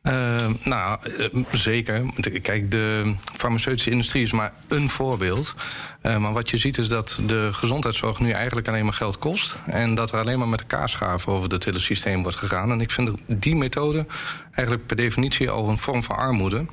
[0.08, 2.04] Uh, nou, uh, zeker.
[2.41, 5.56] Kijk, de farmaceutische industrie is maar een voorbeeld.
[6.04, 9.56] Uh, maar wat je ziet is dat de gezondheidszorg nu eigenlijk alleen maar geld kost.
[9.65, 12.72] En dat er alleen maar met de kaasschaven over het hele systeem wordt gegaan.
[12.72, 14.06] En ik vind die methode
[14.52, 16.65] eigenlijk per definitie al een vorm van armoede.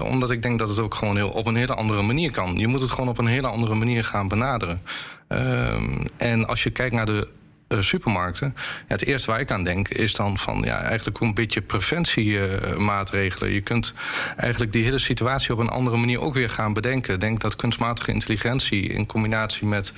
[0.00, 2.58] omdat ik denk dat het ook gewoon heel, op een hele andere manier kan.
[2.58, 4.82] Je moet het gewoon op een hele andere manier gaan benaderen.
[5.28, 7.28] Ehm, en als je kijkt naar de
[7.68, 8.54] uh, supermarkten.
[8.56, 13.50] Ja, het eerste waar ik aan denk is dan van ja, eigenlijk een beetje preventiemaatregelen.
[13.50, 13.94] Je kunt
[14.36, 17.20] eigenlijk die hele situatie op een andere manier ook weer gaan bedenken.
[17.20, 19.92] Denk dat kunstmatige intelligentie in combinatie met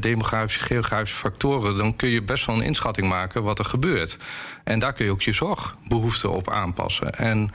[0.00, 4.18] demografische, geografische factoren, dan kun je best wel een inschatting maken wat er gebeurt.
[4.64, 7.14] En daar kun je ook je zorgbehoeften op aanpassen.
[7.14, 7.50] En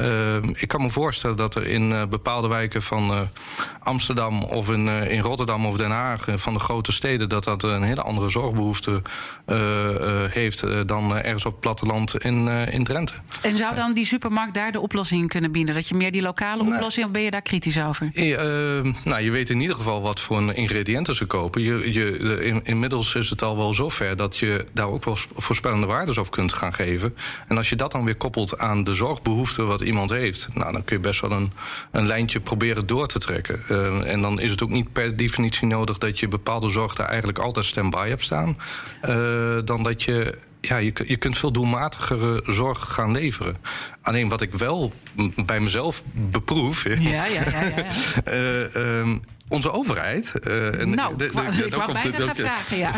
[0.00, 3.20] uh, ik kan me voorstellen dat er in uh, bepaalde wijken van uh,
[3.80, 7.82] Amsterdam of in, in Rotterdam of Den Haag, van de grote steden, dat dat een
[7.82, 9.02] hele andere zorgbehoefte
[10.30, 13.14] heeft dan ergens op het platteland in, in Drenthe.
[13.42, 15.74] En zou dan die supermarkt daar de oplossing kunnen bieden?
[15.74, 18.10] Dat je meer die lokale oplossing, nou, of ben je daar kritisch over?
[19.04, 21.62] nou, je weet in ieder geval wat voor ingrediënten ze kopen.
[21.66, 25.86] Je, je, in, inmiddels is het al wel zover dat je daar ook wel voorspellende
[25.86, 27.16] waardes op kunt gaan geven.
[27.48, 30.84] En als je dat dan weer koppelt aan de zorgbehoeften wat iemand heeft, nou, dan
[30.84, 31.52] kun je best wel een,
[31.90, 33.62] een lijntje proberen door te trekken.
[33.70, 37.08] Uh, en dan is het ook niet per definitie nodig dat je bepaalde zorg daar
[37.08, 38.56] eigenlijk altijd stand-by hebt staan.
[39.08, 43.56] Uh, dan dat je ja, je, je kunt veel doelmatigere zorg gaan leveren.
[44.02, 44.92] Alleen wat ik wel
[45.36, 46.84] bij mezelf beproef.
[46.88, 47.42] Ja, ja, ja.
[47.50, 47.84] ja, ja.
[48.32, 50.32] uh, um, onze overheid.
[50.42, 50.52] Uh,
[50.84, 52.92] nou, de, de, de, ik wou bijna gaan vragen, ja.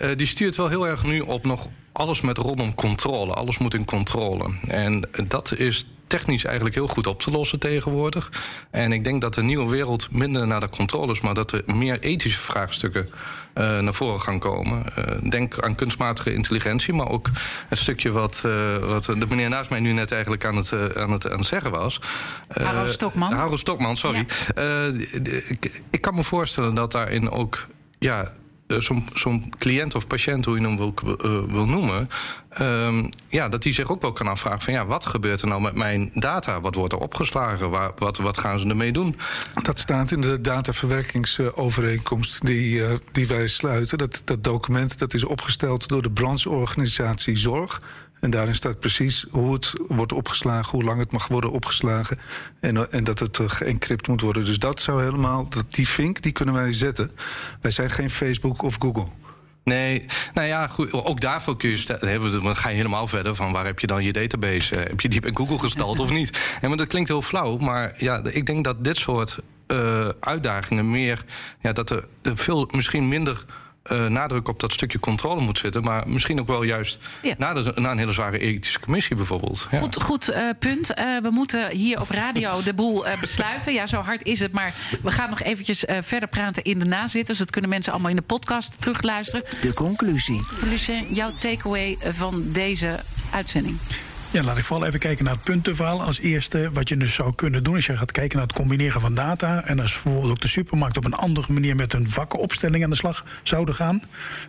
[0.00, 3.32] uh, die stuurt wel heel erg nu op nog alles met rondom controle.
[3.32, 4.50] Alles moet in controle.
[4.66, 8.30] En dat is technisch eigenlijk heel goed op te lossen tegenwoordig.
[8.70, 12.00] En ik denk dat de nieuwe wereld minder naar de controles, maar dat er meer
[12.00, 13.08] ethische vraagstukken
[13.54, 14.84] uh, naar voren gaan komen.
[14.98, 17.30] Uh, denk aan kunstmatige intelligentie, maar ook
[17.68, 21.10] een stukje wat, uh, wat de meneer naast mij nu net eigenlijk aan het, aan
[21.10, 22.00] het, aan het zeggen was.
[22.48, 23.32] Harro Stokman.
[23.32, 24.26] Harro Stokman, sorry.
[24.54, 24.86] Ja.
[25.48, 27.66] ik, ik kan me voorstellen dat daarin ook
[27.98, 28.34] ja,
[28.78, 31.14] zo'n zo'n cliënt of patiënt, hoe je hem wil, uh,
[31.52, 32.08] wil noemen,
[32.58, 35.60] um, ja, dat die zich ook wel kan afvragen van ja, wat gebeurt er nou
[35.60, 36.60] met mijn data?
[36.60, 37.70] Wat wordt er opgeslagen?
[37.70, 39.16] Waar, wat, wat gaan ze ermee doen?
[39.62, 43.98] Dat staat in de dataverwerkingsovereenkomst die, uh, die wij sluiten.
[43.98, 47.80] Dat, dat document dat is opgesteld door de brancheorganisatie Zorg.
[48.20, 52.18] En daarin staat precies hoe het wordt opgeslagen, hoe lang het mag worden opgeslagen.
[52.60, 54.44] En, en dat het geëncrypt moet worden.
[54.44, 57.10] Dus dat zou helemaal, dat, die vink, die kunnen wij zetten.
[57.60, 59.06] Wij zijn geen Facebook of Google.
[59.64, 62.42] Nee, nou ja, goed, ook daarvoor kun je stellen.
[62.42, 64.74] Dan ga je helemaal verder van waar heb je dan je database?
[64.74, 66.38] Heb je die bij Google gestald of niet?
[66.60, 70.90] En maar dat klinkt heel flauw, maar ja, ik denk dat dit soort uh, uitdagingen
[70.90, 71.24] meer,
[71.60, 73.44] ja, dat er veel misschien minder
[73.92, 75.82] uh, nadruk op dat stukje controle moet zitten.
[75.82, 77.34] Maar misschien ook wel juist ja.
[77.38, 79.66] na, de, na, een hele zware ethische commissie bijvoorbeeld.
[79.70, 79.78] Ja.
[79.78, 80.90] Goed, goed uh, punt.
[80.98, 83.72] Uh, we moeten hier op radio de boel besluiten.
[83.72, 84.52] Ja, zo hard is het.
[84.52, 87.38] Maar we gaan nog eventjes verder praten in de nazitters.
[87.38, 89.44] Dat kunnen mensen allemaal in de podcast terugluisteren.
[89.60, 90.42] De conclusie.
[90.62, 93.00] Lucien, jouw takeaway van deze
[93.32, 93.78] uitzending.
[94.32, 96.02] Ja, laat ik vooral even kijken naar het puntenverhaal.
[96.02, 99.00] Als eerste, wat je dus zou kunnen doen, als je gaat kijken naar het combineren
[99.00, 99.64] van data.
[99.64, 102.96] En als bijvoorbeeld ook de supermarkt op een andere manier met een vakkenopstelling aan de
[102.96, 104.02] slag zouden gaan.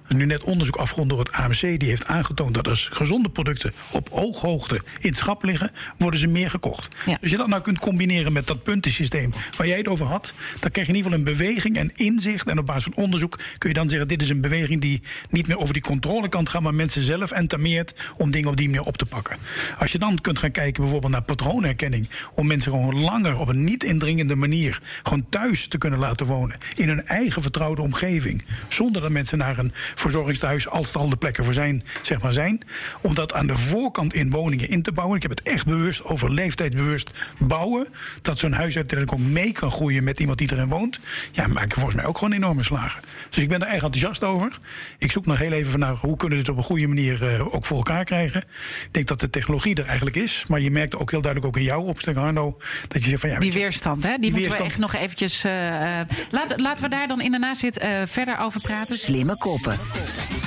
[0.08, 1.60] Er nu net onderzoek afgerond door het AMC.
[1.60, 6.28] Die heeft aangetoond dat als gezonde producten op ooghoogte in het schap liggen, worden ze
[6.28, 6.96] meer gekocht.
[7.06, 7.18] Ja.
[7.22, 10.72] Dus je dat nou kunt combineren met dat puntensysteem waar jij het over had, dan
[10.72, 12.48] krijg je in ieder geval een beweging en inzicht.
[12.48, 15.48] En op basis van onderzoek kun je dan zeggen: dit is een beweging die niet
[15.48, 18.98] meer over die controlekant gaat, maar mensen zelf entameert om dingen op die manier op
[18.98, 19.38] te pakken.
[19.80, 22.10] Als je dan kunt gaan kijken bijvoorbeeld naar patroonherkenning.
[22.34, 26.58] Om mensen gewoon langer op een niet indringende manier gewoon thuis te kunnen laten wonen.
[26.76, 28.44] In hun eigen vertrouwde omgeving.
[28.68, 32.34] Zonder dat mensen naar een verzorgingstehuis, als het al de plekken voor zijn, zeg maar
[32.34, 32.62] zijn.
[33.02, 35.16] Om dat aan de voorkant in woningen in te bouwen.
[35.16, 37.88] Ik heb het echt bewust over leeftijdsbewust bouwen.
[38.22, 41.00] Dat zo'n huis uiteindelijk ook mee kan groeien met iemand die erin woont.
[41.32, 43.02] Ja, maken volgens mij ook gewoon enorme slagen.
[43.30, 44.60] Dus ik ben er erg enthousiast over.
[44.98, 47.56] Ik zoek nog heel even nou, hoe kunnen we dit op een goede manier uh,
[47.56, 48.42] ook voor elkaar krijgen.
[48.84, 50.44] Ik denk dat de technologie er eigenlijk is.
[50.48, 53.30] Maar je merkt ook heel duidelijk ook in jouw opstelling, Arno, dat je zegt van
[53.30, 53.40] ja.
[53.40, 54.10] Die weerstand, hè?
[54.10, 55.44] Die, Die moeten we echt nog eventjes.
[55.44, 58.96] eh, eh, laten, laten we daar dan in de nazit eh verder over praten.
[58.96, 59.78] Slimme koppen.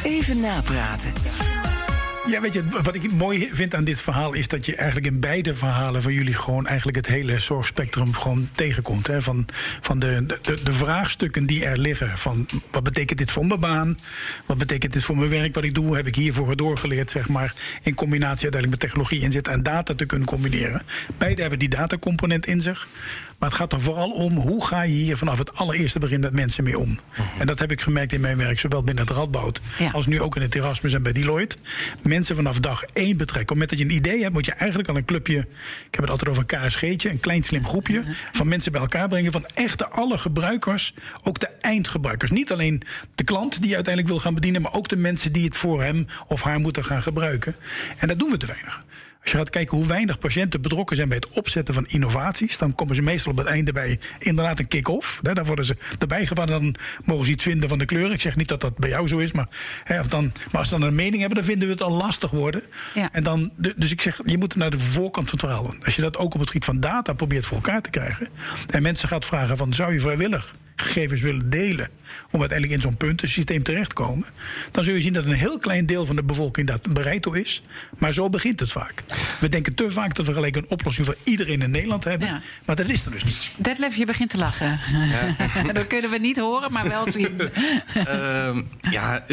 [0.02, 1.12] Even napraten.
[2.26, 5.20] Ja, weet je, wat ik mooi vind aan dit verhaal is dat je eigenlijk in
[5.20, 9.06] beide verhalen van jullie gewoon eigenlijk het hele zorgspectrum gewoon tegenkomt.
[9.06, 9.22] Hè?
[9.22, 9.46] Van,
[9.80, 12.18] van de, de, de vraagstukken die er liggen.
[12.18, 13.98] Van wat betekent dit voor mijn baan?
[14.46, 15.96] Wat betekent dit voor mijn werk wat ik doe?
[15.96, 20.04] Heb ik hiervoor doorgeleerd, zeg maar, in combinatie uiteindelijk met technologie inzet en data te
[20.04, 20.82] kunnen combineren.
[21.18, 22.88] Beide hebben die datacomponent in zich.
[23.44, 26.32] Maar het gaat er vooral om hoe ga je hier vanaf het allereerste begin met
[26.32, 26.98] mensen mee om.
[27.38, 29.90] En dat heb ik gemerkt in mijn werk, zowel binnen het Radboud Ja.
[29.90, 31.56] als nu ook in het Erasmus en bij Deloitte.
[32.02, 33.32] Mensen vanaf dag één betrekken.
[33.32, 35.38] Op het moment dat je een idee hebt, moet je eigenlijk al een clubje.
[35.38, 35.46] Ik
[35.90, 38.02] heb het altijd over een KSG'tje, een klein slim groepje.
[38.32, 39.32] Van mensen bij elkaar brengen.
[39.32, 42.30] Van echte alle gebruikers, ook de eindgebruikers.
[42.30, 42.82] Niet alleen
[43.14, 45.82] de klant die je uiteindelijk wil gaan bedienen, maar ook de mensen die het voor
[45.82, 47.56] hem of haar moeten gaan gebruiken.
[47.98, 48.82] En dat doen we te weinig.
[49.24, 52.74] Als je gaat kijken hoe weinig patiënten betrokken zijn bij het opzetten van innovaties, dan
[52.74, 55.20] komen ze meestal op het einde bij inderdaad een kick-off.
[55.22, 58.12] Daar worden ze erbij gevallen, dan mogen ze iets vinden van de kleur.
[58.12, 59.48] Ik zeg niet dat dat bij jou zo is, maar,
[59.84, 61.92] hè, of dan, maar als ze dan een mening hebben, dan vinden we het al
[61.92, 62.62] lastig worden.
[62.94, 63.12] Ja.
[63.12, 65.74] En dan, dus ik zeg, je moet naar de voorkant van het verhaal.
[65.84, 68.28] Als je dat ook op het gebied van data probeert voor elkaar te krijgen,
[68.66, 71.88] en mensen gaat vragen van, zou je vrijwillig gegevens willen delen
[72.30, 74.28] om uiteindelijk in zo'n puntensysteem terecht te komen,
[74.70, 77.40] dan zul je zien dat een heel klein deel van de bevolking dat bereid toe
[77.40, 77.62] is.
[77.98, 79.02] Maar zo begint het vaak.
[79.40, 82.40] We denken te vaak dat we gelijk een oplossing voor iedereen in Nederland hebben, Ja.
[82.64, 83.52] maar dat is er dus niet.
[83.56, 84.80] Detlef, je begint te lachen.
[85.72, 87.40] dat kunnen we niet horen, maar wel zien.
[87.94, 89.24] Ehm, ja,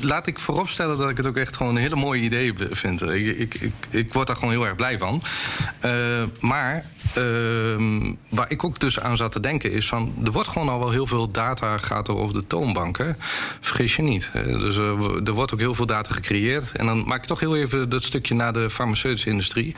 [0.00, 3.02] laat ik vooropstellen dat ik het ook echt gewoon een hele mooie idee vind.
[3.02, 5.22] Ik, ik, ik, ik word daar gewoon heel erg blij van.
[5.80, 10.14] Eh, maar ehm, waar ik ook dus aan zat te denken is van...
[10.24, 13.16] er wordt gewoon al wel heel veel data gaat er over de toonbanken.
[13.60, 14.30] Vergeet je niet.
[14.32, 16.72] Dus eh, er wordt ook heel veel data gecreëerd.
[16.72, 19.74] En dan maak ik toch heel even dat stukje naar de farmaceutische industrie.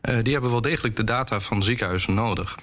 [0.00, 2.58] Eh, die hebben wel degelijk de data van ziekenhuizen nodig.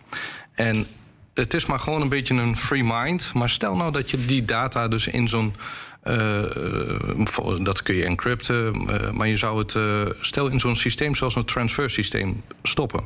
[0.54, 0.88] En
[1.34, 3.32] het is maar gewoon een beetje een free mind.
[3.34, 5.54] Maar stel nou dat je die data dus in zo'n.
[6.02, 8.84] eh, eh, dat kun je encrypten.
[9.16, 9.78] maar je zou het.
[10.20, 13.04] stel in zo'n systeem zoals een transfer systeem stoppen.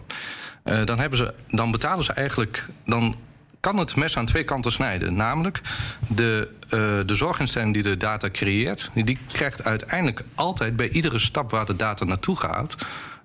[0.86, 2.66] Dan, hebben ze, dan betalen ze eigenlijk.
[2.86, 3.16] Dan
[3.60, 5.16] kan het mes aan twee kanten snijden.
[5.16, 5.62] Namelijk,
[6.08, 11.52] de, eh, de zorginstelling die de data creëert, die krijgt uiteindelijk altijd bij iedere stap
[11.52, 12.78] waar de data naartoe gaat,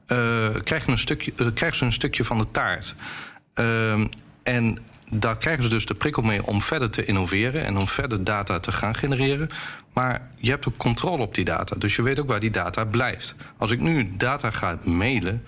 [0.07, 2.94] eh, krijgt, een stukje, eh, krijgt ze een stukje van de taart.
[3.55, 4.07] Ehm,
[4.42, 4.79] en
[5.11, 8.61] daar krijgen ze dus de prikkel mee om verder te innoveren en om verder data
[8.61, 9.49] te gaan genereren.
[9.92, 11.77] Maar je hebt ook controle op die data.
[11.77, 13.35] Dus je weet ook waar die data blijft.
[13.57, 15.44] Als ik nu data ga mailen,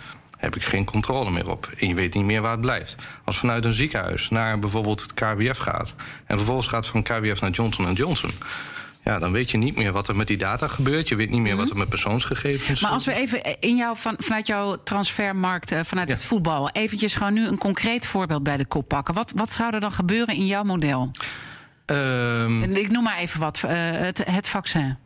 [0.47, 1.71] heb ik geen controle meer op.
[1.79, 2.97] En je weet niet meer waar het blijft.
[3.25, 5.95] Als vanuit een ziekenhuis naar bijvoorbeeld het KWF gaat...
[6.27, 8.31] en vervolgens gaat van KWF naar Johnson Johnson...
[9.05, 11.09] ja, dan weet je niet meer wat er met die data gebeurt.
[11.09, 12.81] Je weet niet meer wat er met persoonsgegevens...
[12.81, 16.15] Maar als we even in jou, van, vanuit jouw transfermarkt, eh, vanuit Ja.
[16.15, 19.15] het voetbal, eventjes gewoon nu een concreet voorbeeld bij de kop pakken.
[19.15, 21.11] Wat, wat zou er dan gebeuren in jouw model?
[21.87, 23.63] Ehm, Ik noem maar even wat.
[23.65, 24.97] eh, het, het vaccin.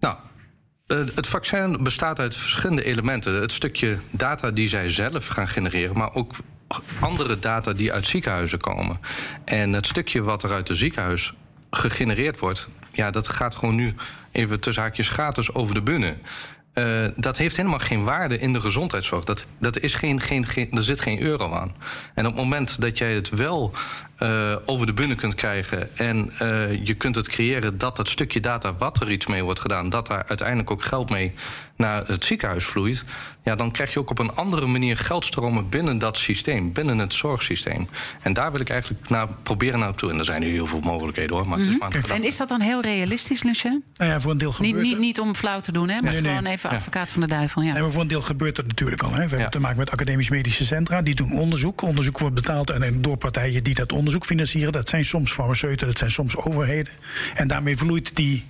[0.00, 0.16] Nou,
[0.86, 3.34] het vaccin bestaat uit verschillende elementen.
[3.34, 6.34] Het stukje data die zij zelf gaan genereren, maar ook
[7.00, 9.00] andere data die uit ziekenhuizen komen.
[9.44, 11.34] En het stukje wat er uit het ziekenhuis
[11.70, 13.94] gegenereerd wordt, ja, dat gaat gewoon nu
[14.32, 16.16] even tussen haakjes gratis over de bühne.
[16.72, 19.24] Eh, dat heeft helemaal geen waarde in de gezondheidszorg.
[19.24, 21.74] Dat, dat is geen, geen, geen, er zit geen euro aan.
[22.14, 23.72] En op het moment dat jij het wel
[24.16, 25.96] eh, over de bühne kunt krijgen...
[25.96, 29.60] en eh, je kunt het creëren dat dat stukje data wat er iets mee wordt
[29.60, 29.88] gedaan...
[29.88, 31.32] dat daar uiteindelijk ook geld mee
[31.76, 33.04] naar het ziekenhuis vloeit...
[33.44, 36.72] ja, dan krijg je ook op een andere manier geldstromen binnen dat systeem...
[36.72, 37.88] binnen het zorgsysteem.
[38.22, 40.10] En daar wil ik eigenlijk naar proberen naartoe.
[40.10, 42.36] En er zijn nu heel veel mogelijkheden hoor, maar het is maar een En is
[42.36, 43.84] dat dan heel realistisch, Lucien?
[43.96, 45.00] Nou ja, voor een deel Niet, gebeurt niet, het.
[45.00, 46.34] niet om flauw te doen, hè, maar Nee, nee.
[46.36, 46.76] gewoon even Ja.
[46.76, 47.62] advocaat van de duivel.
[47.62, 47.72] Ja.
[47.72, 49.10] Nee, maar voor een deel gebeurt het natuurlijk al.
[49.10, 49.22] Hè.
[49.22, 51.02] We hebben te maken met academisch medische centra.
[51.02, 51.82] Die doen onderzoek.
[51.82, 54.72] Onderzoek wordt betaald en door partijen die dat onderzoek financieren.
[54.72, 56.92] Dat zijn soms farmaceuten, dat zijn soms overheden.
[57.34, 58.44] En daarmee vloeit die,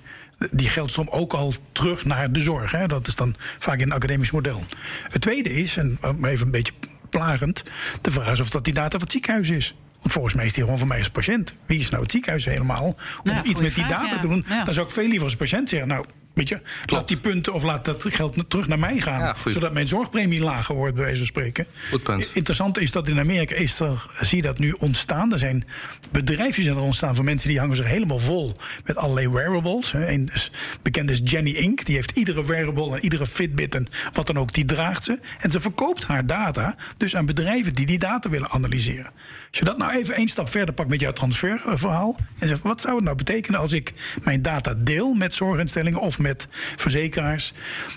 [0.51, 2.71] die geldstroom ook al terug naar de zorg.
[2.71, 2.87] Hè.
[2.87, 4.63] Dat is dan vaak in een academisch model.
[5.07, 6.73] Het tweede is, en even een beetje
[7.09, 7.63] plagend...
[8.01, 9.75] de vraag is of dat die data van het ziekenhuis is.
[9.99, 11.55] Want volgens mij is die gewoon voor mij als patiënt.
[11.65, 12.85] Wie is nou het ziekenhuis helemaal?
[13.23, 14.21] Om Ja, iets met die vraag, data ja.
[14.21, 14.45] te doen.
[14.47, 14.63] Ja.
[14.63, 15.87] Dan zou ik veel liever als patiënt zeggen...
[15.87, 16.05] nou,
[16.37, 19.19] weet je, laat die punten of laat dat geld terug naar mij gaan.
[19.19, 21.65] Ja, zodat mijn zorgpremie lager wordt, bij wijze van spreken.
[21.89, 22.29] Goed punt.
[22.33, 25.31] Interessant is dat in Amerika is er, zie je dat nu ontstaan.
[25.31, 25.65] Er zijn
[26.11, 29.93] bedrijfjes zijn er ontstaan van mensen die hangen zich helemaal vol met allerlei wearables.
[29.93, 30.29] Een
[30.81, 31.85] bekend is Jenny Inc.
[31.85, 35.19] Die heeft iedere wearable en iedere Fitbit en wat dan ook, die draagt ze.
[35.39, 39.11] En ze verkoopt haar data dus aan bedrijven die die data willen analyseren.
[39.49, 42.17] Als je dat nou even één stap verder pakt met jouw transferverhaal.
[42.39, 46.19] En zegt, wat zou het nou betekenen als ik mijn data deel met zorginstellingen of
[46.19, 46.26] met
[46.75, 47.53] verzekeraars.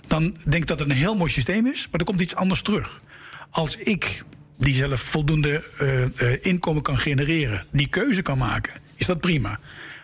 [0.06, 2.62] Dan denk ik dat het een heel mooi systeem is, maar er komt iets anders
[2.62, 3.02] terug.
[3.50, 4.24] Als ik
[4.58, 9.58] die zelf voldoende uh, uh, inkomen kan genereren, die keuze kan maken, is dat prima.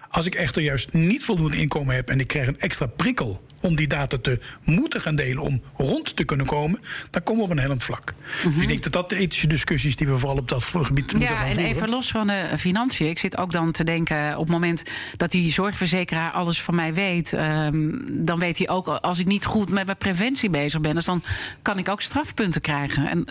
[0.09, 3.77] Als ik echter juist niet voldoende inkomen heb en ik krijg een extra prikkel om
[3.77, 7.57] die data te moeten gaan delen om rond te kunnen komen, dan komen we op
[7.57, 8.15] een hellend vlak.
[8.43, 11.19] Dus ik denk dat dat de ethische discussies die we vooral op dat gebied moeten
[11.19, 13.09] Ja, en even los van de financiën.
[13.09, 14.83] Ik zit ook dan te denken op het moment
[15.17, 19.45] dat die zorgverzekeraar alles van mij weet, um, dan weet hij ook als ik niet
[19.45, 21.23] goed met mijn preventie bezig ben, dus dan
[21.63, 23.09] kan ik ook strafpunten krijgen.
[23.09, 23.27] En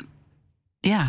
[0.87, 1.07] ja.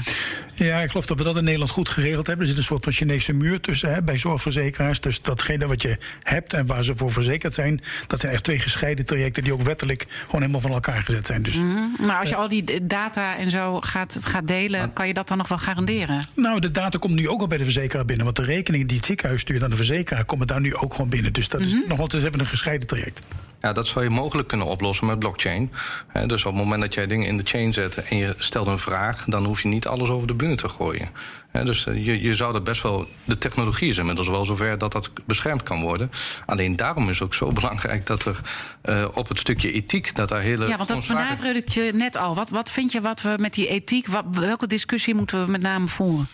[0.54, 2.44] ja, ik geloof dat we dat in Nederland goed geregeld hebben.
[2.44, 5.00] Er zit een soort van Chinese muur tussen hè, bij zorgverzekeraars.
[5.00, 8.58] Dus datgene wat je hebt en waar ze voor verzekerd zijn, dat zijn echt twee
[8.58, 11.42] gescheiden trajecten die ook wettelijk gewoon helemaal van elkaar gezet zijn.
[11.42, 12.06] Dus, mm -hmm.
[12.06, 15.38] Maar als je al die data en zo gaat, gaat delen, kan je dat dan
[15.38, 16.28] nog wel garanderen?
[16.34, 18.24] Nou, de data komt nu ook al bij de verzekeraar binnen.
[18.24, 21.10] Want de rekening die het ziekenhuis stuurt aan de verzekeraar, komen daar nu ook gewoon
[21.10, 21.32] binnen.
[21.32, 21.82] Dus dat mm -hmm.
[21.82, 23.22] is nog wel eens even een gescheiden traject.
[23.66, 25.72] Ja, dat zou je mogelijk kunnen oplossen met blockchain.
[26.08, 28.66] He, dus op het moment dat jij dingen in de chain zet en je stelt
[28.66, 31.08] een vraag, dan hoef je niet alles over de bühne te gooien.
[31.50, 33.06] He, dus je, je zou dat best wel.
[33.24, 36.10] De technologie is inmiddels wel zover dat dat beschermd kan worden.
[36.46, 38.40] Alleen daarom is het ook zo belangrijk dat er
[38.84, 40.14] uh, op het stukje ethiek.
[40.14, 40.68] dat daar hele.
[40.68, 42.34] Ja, want dat benadruk je net al.
[42.34, 44.06] Wat, wat vind je wat we met die ethiek.
[44.06, 46.28] Wat, welke discussie moeten we met name voeren?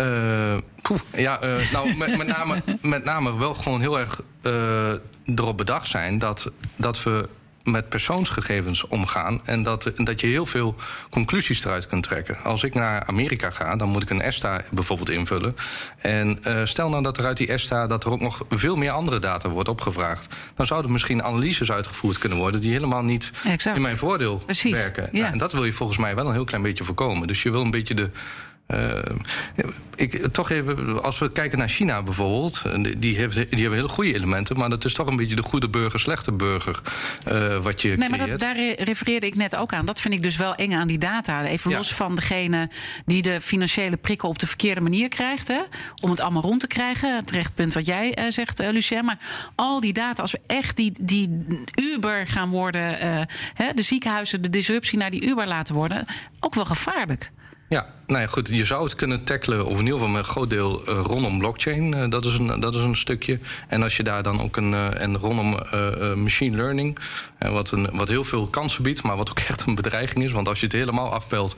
[0.00, 4.92] Uh, poeh, ja, uh, nou, met, met, name, met name wel gewoon heel erg uh,
[5.24, 7.28] erop bedacht zijn dat, dat we
[7.70, 10.74] met persoonsgegevens omgaan en dat, dat je heel veel
[11.10, 12.36] conclusies eruit kunt trekken.
[12.44, 15.56] Als ik naar Amerika ga, dan moet ik een ESTA bijvoorbeeld invullen.
[15.98, 18.90] En uh, stel nou dat er uit die ESTA dat er ook nog veel meer
[18.90, 20.34] andere data wordt opgevraagd.
[20.54, 23.76] Dan zouden misschien analyses uitgevoerd kunnen worden die helemaal niet exact.
[23.76, 24.72] in mijn voordeel Precies.
[24.72, 25.08] werken.
[25.12, 25.32] Ja.
[25.32, 27.26] En dat wil je volgens mij wel een heel klein beetje voorkomen.
[27.26, 28.10] Dus je wil een beetje de
[28.68, 28.98] uh,
[29.94, 32.62] ik, toch even, als we kijken naar China bijvoorbeeld,
[32.98, 35.68] die, heeft, die hebben hele goede elementen, maar dat is toch een beetje de goede
[35.68, 36.80] burger, slechte burger
[37.32, 37.96] uh, wat je.
[37.96, 39.86] Nee, maar dat, daar refereerde ik net ook aan.
[39.86, 41.44] Dat vind ik dus wel eng aan die data.
[41.44, 41.76] Even ja.
[41.76, 42.70] los van degene
[43.06, 45.60] die de financiële prikkel op de verkeerde manier krijgt, hè,
[46.02, 47.24] om het allemaal rond te krijgen.
[47.24, 49.04] Terecht punt wat jij uh, zegt, Lucien.
[49.04, 49.18] Maar
[49.54, 54.50] al die data, als we echt die, die Uber gaan worden, hè, de ziekenhuizen, de
[54.50, 56.06] disruptie naar die Uber laten worden,
[56.40, 57.30] ook wel gevaarlijk.
[57.68, 58.48] Ja, nou ja, goed.
[58.48, 61.38] Je zou het kunnen tackelen, of in ieder geval met een groot deel uh, rondom
[61.38, 61.92] blockchain.
[61.92, 63.38] Uh, dat, is een, dat is een stukje.
[63.68, 64.72] En als je daar dan ook een.
[64.72, 65.56] Uh, en rondom
[66.22, 66.98] machine learning.
[67.38, 70.32] wat, een, wat heel veel kansen biedt, maar wat ook echt een bedreiging is.
[70.32, 71.56] Want als je het helemaal afpelt,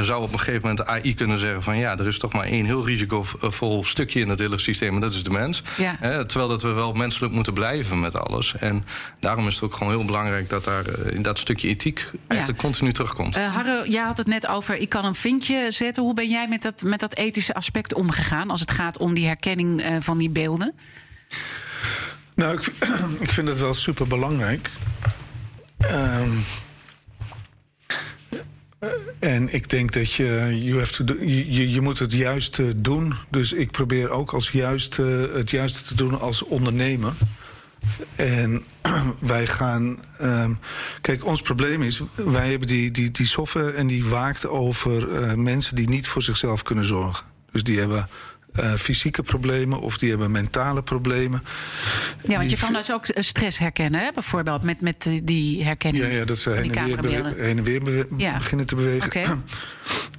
[0.00, 2.64] zou op een gegeven moment AI kunnen zeggen: van ja, er is toch maar één
[2.64, 4.94] heel risicovol stukje in het hele systeem.
[4.94, 5.62] En dat is de mens.
[5.76, 6.24] Ja.
[6.24, 8.54] terwijl dat we wel menselijk moeten blijven met alles.
[8.56, 8.84] En
[9.20, 12.68] daarom is het ook gewoon heel belangrijk dat daar in dat stukje ethiek eigenlijk ja.
[12.68, 13.36] continu terugkomt.
[13.36, 15.43] Harro, jij had het net over: ik kan een vinkje
[15.94, 19.26] Hoe ben jij met dat, met dat ethische aspect omgegaan als het gaat om die
[19.26, 20.74] herkenning uh, van die beelden?
[22.34, 22.72] Nou, ik,
[23.26, 24.70] ik vind het wel super belangrijk.
[25.80, 26.44] Um,
[29.18, 33.14] en ik denk dat je, you have to do, je, je moet het juist doen.
[33.30, 34.96] Dus ik probeer ook als juist,
[35.32, 37.12] het juiste te doen als ondernemer.
[38.16, 38.64] En
[39.18, 39.98] wij gaan.
[40.22, 40.58] Um,
[41.00, 42.00] kijk, ons probleem is.
[42.14, 46.22] Wij hebben die, die, die software en die waakt over uh, mensen die niet voor
[46.22, 47.24] zichzelf kunnen zorgen.
[47.52, 48.08] Dus die hebben.
[48.60, 51.42] Uh, fysieke problemen of die hebben mentale problemen.
[52.24, 54.10] Ja, want je kan dus ook stress herkennen, hè?
[54.14, 56.04] bijvoorbeeld met, met die herkenning.
[56.04, 58.36] Ja, ja dat ze heen en, weer, bewe- heen en weer bewe- ja.
[58.36, 59.06] beginnen te bewegen.
[59.06, 59.26] Okay.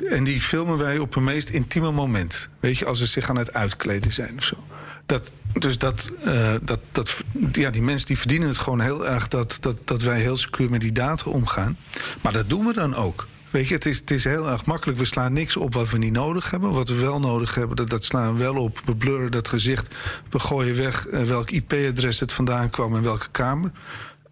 [0.09, 2.49] En die filmen wij op een meest intieme moment.
[2.59, 4.63] Weet je, als ze zich aan het uitkleden zijn of zo.
[5.05, 9.27] Dat, dus dat, uh, dat, dat, ja, die mensen die verdienen het gewoon heel erg
[9.27, 11.77] dat, dat, dat wij heel secuur met die data omgaan.
[12.21, 13.27] Maar dat doen we dan ook.
[13.49, 14.97] Weet je, het is, het is heel erg makkelijk.
[14.97, 16.71] We slaan niks op wat we niet nodig hebben.
[16.71, 18.81] Wat we wel nodig hebben, dat, dat slaan we wel op.
[18.85, 19.95] We blurren dat gezicht.
[20.29, 23.71] We gooien weg uh, welk IP-adres het vandaan kwam en welke kamer.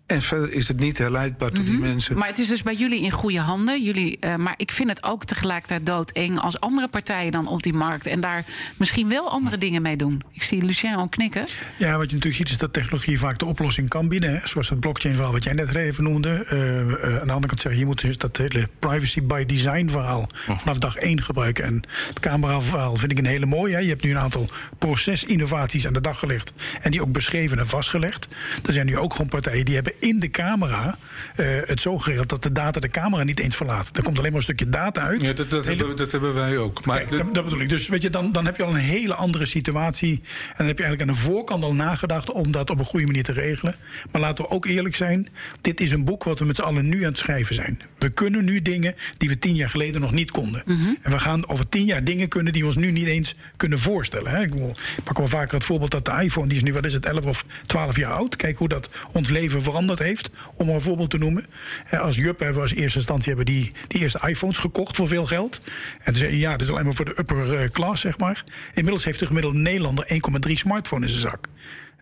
[0.05, 2.17] En verder is het niet herleidbaar tot die mensen.
[2.17, 3.83] Maar het is dus bij jullie in goede handen.
[3.83, 7.73] Jullie, uh, maar ik vind het ook tegelijkertijd doodeng als andere partijen dan op die
[7.73, 8.45] markt en daar
[8.77, 10.21] misschien wel andere dingen mee doen.
[10.31, 11.45] Ik zie Lucien al knikken.
[11.77, 14.33] Ja, wat je natuurlijk ziet is dat technologie vaak de oplossing kan bieden.
[14.33, 14.47] Hè?
[14.47, 16.47] Zoals het blockchain verhaal wat jij net even noemde.
[16.51, 19.87] Uh, uh, aan de andere kant zeggen, je moet dus dat hele privacy by design
[19.89, 21.63] verhaal vanaf dag één gebruiken.
[21.63, 23.73] En het camera verhaal vind ik een hele mooie.
[23.73, 23.79] Hè?
[23.79, 27.67] Je hebt nu een aantal procesinnovaties aan de dag gelegd en die ook beschreven en
[27.67, 28.27] vastgelegd.
[28.65, 30.97] Er zijn nu ook gewoon partijen die hebben in de camera
[31.35, 33.91] eh, het zo geregeld dat de data de camera niet eens verlaat.
[33.97, 35.21] Er komt alleen maar een stukje data uit.
[35.21, 36.85] Ja, dat, dat, hebben, dat hebben wij ook.
[36.85, 37.69] Maar Kijk, dat, dat bedoel ik.
[37.69, 40.21] Dus weet je, dan, dan heb je al een hele andere situatie.
[40.49, 43.05] En dan heb je eigenlijk aan de voorkant al nagedacht om dat op een goede
[43.05, 43.75] manier te regelen.
[44.11, 45.27] Maar laten we ook eerlijk zijn:
[45.61, 47.81] dit is een boek wat we met z'n allen nu aan het schrijven zijn.
[47.97, 50.63] We kunnen nu dingen die we tien jaar geleden nog niet konden.
[51.01, 53.79] En we gaan over tien jaar dingen kunnen die we ons nu niet eens kunnen
[53.79, 54.31] voorstellen.
[54.31, 54.41] Hè.
[54.41, 56.85] Ik, bedoel, ik pak wel vaker het voorbeeld dat de iPhone, die is nu, wat
[56.85, 58.35] is het, 11 of 12 jaar oud.
[58.35, 59.61] Kijk hoe dat ons leven
[59.91, 60.29] heeft.
[60.55, 61.45] Om een voorbeeld te noemen.
[61.91, 65.25] Als Jup hebben we als eerste instantie hebben die, die eerste iPhones gekocht voor veel
[65.25, 65.61] geld.
[65.97, 68.43] En toen zei ja, dat is alleen maar voor de upper eh, class, zeg maar.
[68.73, 71.47] Inmiddels heeft de gemiddelde Nederlander 1,3 smartphone in zijn zak.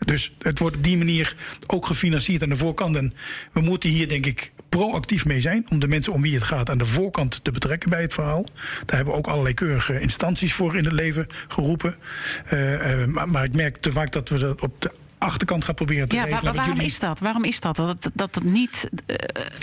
[0.05, 1.35] Dus het wordt op die manier
[1.67, 2.95] ook gefinancierd aan de voorkant.
[2.95, 3.13] En
[3.51, 5.65] we moeten hier, denk ik, proactief mee zijn.
[5.69, 8.43] Om de mensen om wie het gaat aan de voorkant te betrekken bij het verhaal.
[8.85, 11.95] Daar hebben we ook allerlei keurige instanties voor in het leven geroepen.
[12.45, 15.75] Eh, eh, maar, maar ik merk te vaak dat we dat op de achterkant gaan
[15.75, 16.43] proberen te Ja, regelen.
[16.45, 17.19] Wat waarom jullie- is dat?
[17.19, 17.75] Waarom is dat?
[17.75, 18.89] Dat dat, dat het niet.
[19.05, 19.15] eh,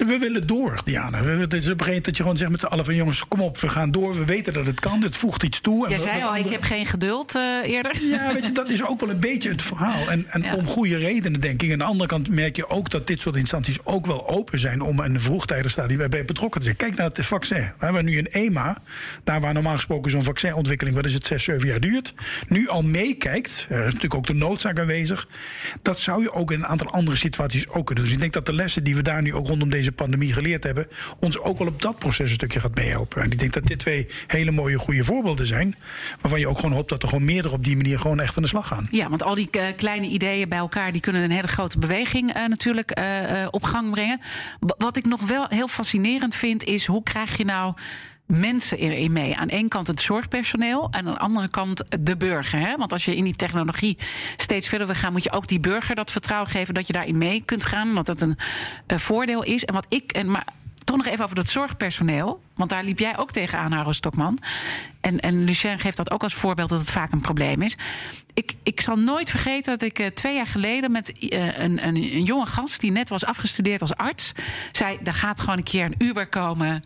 [0.06, 1.22] We willen door, Diana.
[1.22, 2.94] We- Het is op een gegeven moment dat je gewoon zegt met z'n allen van...
[2.94, 4.14] jongens, kom op, we gaan door.
[4.18, 5.02] We weten dat het kan.
[5.02, 5.88] Het voegt iets toe.
[5.88, 8.02] Jij zei al, ik heb geen geduld eh, eerder.
[8.02, 10.08] Ja, weet je, dat is ook wel een beetje het verhaal.
[10.08, 10.54] En, en Ja.
[10.54, 11.72] om goede redenen, denk ik.
[11.72, 14.80] Aan de andere kant merk je ook dat dit soort instanties ook wel open zijn
[14.80, 16.76] om in een vroegtijdig stadium bij betrokken te zijn.
[16.78, 17.58] Kijk naar het vaccin.
[17.78, 18.76] We hebben nu een EMA,
[19.24, 22.14] daar waar normaal gesproken zo'n vaccinontwikkeling, wat is het, zes, zeven jaar duurt,
[22.48, 23.66] nu al meekijkt.
[23.70, 25.26] Er is natuurlijk ook de noodzaak aanwezig.
[25.82, 28.04] Dat zou je ook in een aantal andere situaties ook kunnen doen.
[28.04, 30.64] Dus ik denk dat de lessen die we daar nu ook rondom deze pandemie geleerd
[30.64, 30.86] hebben,
[31.20, 33.22] ons ook wel op dat proces een stukje gaat meehelpen.
[33.22, 35.74] En ik denk dat dit twee hele mooie, goede voorbeelden zijn.
[36.20, 38.42] Waarvan je ook gewoon hoopt dat er gewoon meerdere op die manier gewoon echt aan
[38.42, 38.86] de slag gaan.
[38.90, 42.32] Ja, want al die eh, kleine ideeën bij elkaar die kunnen een hele grote beweging
[42.32, 44.20] eh, natuurlijk eh, op gang brengen.
[44.60, 47.74] Wa- Wat ik nog wel heel fascinerend vind, is hoe krijg je nou
[48.28, 49.36] mensen erin mee?
[49.36, 52.60] Aan één kant het zorgpersoneel en aan de andere kant de burger.
[52.60, 52.76] Hè?
[52.76, 53.98] Want als je in die technologie
[54.36, 57.18] steeds verder wil gaan, moet je ook die burger dat vertrouwen geven dat je daarin
[57.18, 57.94] mee kunt gaan.
[57.94, 58.38] Want dat een
[58.86, 59.64] voordeel is.
[59.64, 60.12] En wat ik.
[60.12, 60.46] En, maar
[60.88, 62.42] toch nog even over dat zorgpersoneel.
[62.54, 64.38] Want daar liep jij ook tegenaan, Haro Stokman.
[65.00, 67.76] En, en Lucien geeft dat ook als voorbeeld dat het vaak een probleem is.
[68.34, 71.96] Ik, ik zal nooit vergeten dat ik eh, twee jaar geleden met eh, een, een,
[71.96, 72.80] een jonge gast...
[72.80, 74.32] die net was afgestudeerd als arts...
[74.72, 76.82] zei, er gaat gewoon een keer een Uber komen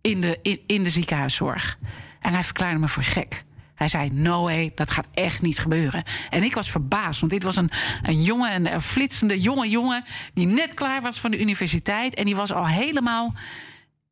[0.00, 1.78] in de, in, in de ziekenhuiszorg.
[2.20, 3.44] En hij verklaarde me voor gek.
[3.74, 6.02] Hij zei, no way, dat gaat echt niet gebeuren.
[6.30, 7.70] En ik was verbaasd, want dit was een,
[8.02, 10.04] een jonge, een, flitsende jonge jongen...
[10.34, 12.14] die net klaar was van de universiteit...
[12.14, 13.34] en die was al helemaal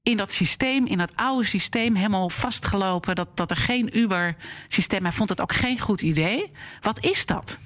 [0.03, 3.14] in dat systeem, in dat oude systeem, helemaal vastgelopen.
[3.14, 5.03] Dat, dat er geen Uber-systeem.
[5.03, 6.51] Hij vond het ook geen goed idee.
[6.80, 7.59] Wat is dat?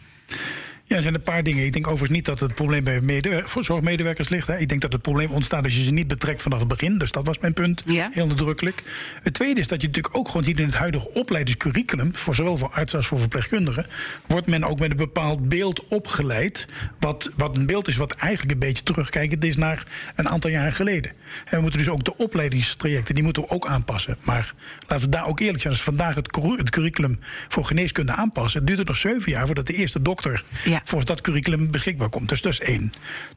[0.93, 1.64] Ja, er zijn een paar dingen.
[1.64, 4.47] Ik denk overigens niet dat het probleem bij medewer- zorgmedewerkers ligt.
[4.47, 4.59] Hè.
[4.59, 6.99] Ik denk dat het probleem ontstaat als je ze niet betrekt vanaf het begin.
[6.99, 7.82] Dus dat was mijn punt.
[7.86, 8.09] Ja.
[8.12, 8.82] Heel nadrukkelijk.
[9.22, 12.14] Het tweede is dat je natuurlijk ook gewoon ziet in het huidige opleidingscurriculum.
[12.16, 13.86] Voor zowel voor artsen als voor verpleegkundigen.
[14.26, 16.68] wordt men ook met een bepaald beeld opgeleid.
[17.01, 19.82] Wat, wat een beeld is wat eigenlijk een beetje terugkijkend is naar
[20.16, 21.11] een aantal jaren geleden.
[21.45, 23.14] En we moeten dus ook de opleidingstrajecten.
[23.14, 24.16] die moeten we ook aanpassen.
[24.22, 24.55] Maar
[24.88, 25.72] laten we daar ook eerlijk zijn.
[25.72, 26.30] Als we vandaag het
[26.70, 27.18] curriculum
[27.49, 28.64] voor geneeskunde aanpassen.
[28.64, 30.82] duurt het nog zeven jaar voordat de eerste dokter Ja.
[30.85, 32.28] Volgens dat curriculum beschikbaar komt.
[32.28, 32.93] Dus dat is één.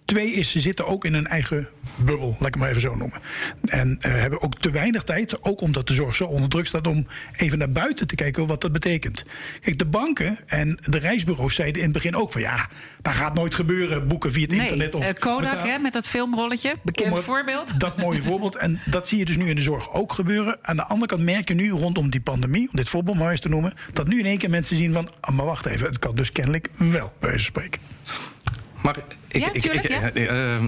[0.05, 2.95] Twee is, ze zitten ook in een eigen bubbel, laat ik het maar even zo
[2.95, 3.19] noemen.
[3.65, 6.87] En eh, hebben ook te weinig tijd, ook omdat de zorg zo onder druk staat,
[6.87, 9.23] om even naar buiten te kijken wat dat betekent.
[9.61, 12.67] Kijk, de banken en de reisbureaus zeiden in het begin ook van ja,
[13.01, 14.95] dat gaat nooit gebeuren, boeken via het Nee, internet.
[14.95, 16.75] Of eh, Kodak betaal- hè, met dat filmrolletje.
[16.83, 17.79] Bekend voorbeeld.
[17.79, 18.55] Dat mooie voorbeeld.
[18.55, 20.57] En dat zie je dus nu in de zorg ook gebeuren.
[20.61, 23.39] Aan de andere kant merk je nu rondom die pandemie, om dit voorbeeld maar eens
[23.41, 25.99] te noemen, dat nu in één keer mensen zien van, ah, maar wacht even, het
[25.99, 27.81] kan dus kennelijk wel, wijze van spreken.
[28.81, 28.97] Maar
[29.27, 30.11] ik, Ja, ik, tuurlijk, ik, ja.
[30.11, 30.63] eh, eh,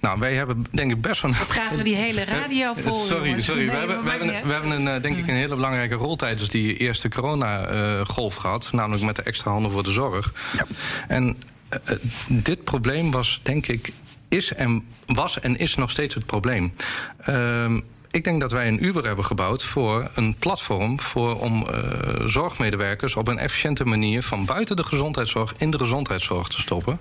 [0.00, 1.30] nou, wij hebben denk ik best wel.
[1.30, 2.92] We praten die hele radio Eh, vol.
[2.92, 3.44] Sorry, jongens.
[3.44, 3.60] sorry.
[3.66, 6.48] Nee, we hebben, we hebben, we hebben een, denk ik een hele belangrijke rol tijdens
[6.48, 8.68] die eerste corona-golf gehad.
[8.72, 10.32] Namelijk met de extra handen voor de zorg.
[11.08, 11.36] En
[11.68, 11.98] eh, eh,
[12.28, 13.92] dit probleem was, denk ik,
[14.28, 16.72] is en was en is nog steeds het probleem.
[17.18, 17.80] Ehm,
[18.10, 21.82] ik denk dat wij een Uber hebben gebouwd voor een platform voor om eh,
[22.24, 27.00] zorgmedewerkers op een efficiënte manier van buiten de gezondheidszorg in de gezondheidszorg te stoppen.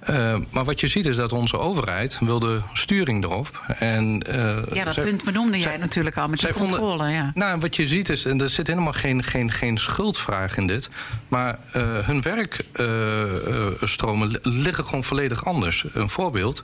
[0.00, 3.60] Eh, maar wat je ziet is dat onze overheid wil de sturing erop.
[3.78, 6.78] En, eh, Ja, dat zij- punt benoemde jij zij- natuurlijk al met die zij vonden-
[6.78, 7.10] controle.
[7.10, 7.30] Ja.
[7.34, 10.90] nou, wat je ziet is, en er zit helemaal geen, geen, geen schuldvraag in dit.
[11.28, 11.58] Maar
[12.04, 15.84] hun werkstromen liggen gewoon volledig anders.
[15.92, 16.62] Een voorbeeld.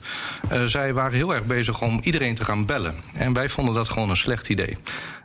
[0.65, 2.95] zij waren heel erg bezig om iedereen te gaan bellen.
[3.13, 4.77] En wij vonden dat gewoon een slecht idee.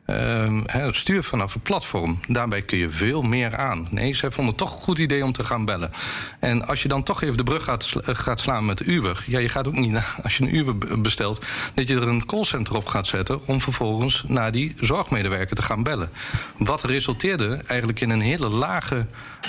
[0.07, 2.21] Ehm, hè, stuur vanaf het platform.
[2.29, 3.89] Daarbij kun je veel meer aan.
[3.91, 5.91] Nee, zij vonden het toch een goed idee om te gaan bellen.
[6.39, 9.25] En als je dan toch even de brug gaat, eh, gaat slaan met Uber...
[9.27, 11.45] ja, je gaat ook niet, als je een Uber bestelt...
[11.75, 13.47] dat je er een callcenter op gaat zetten...
[13.47, 16.11] om vervolgens naar die zorgmedewerker te gaan bellen.
[16.59, 19.07] Wat resulteerde eigenlijk in een hele lage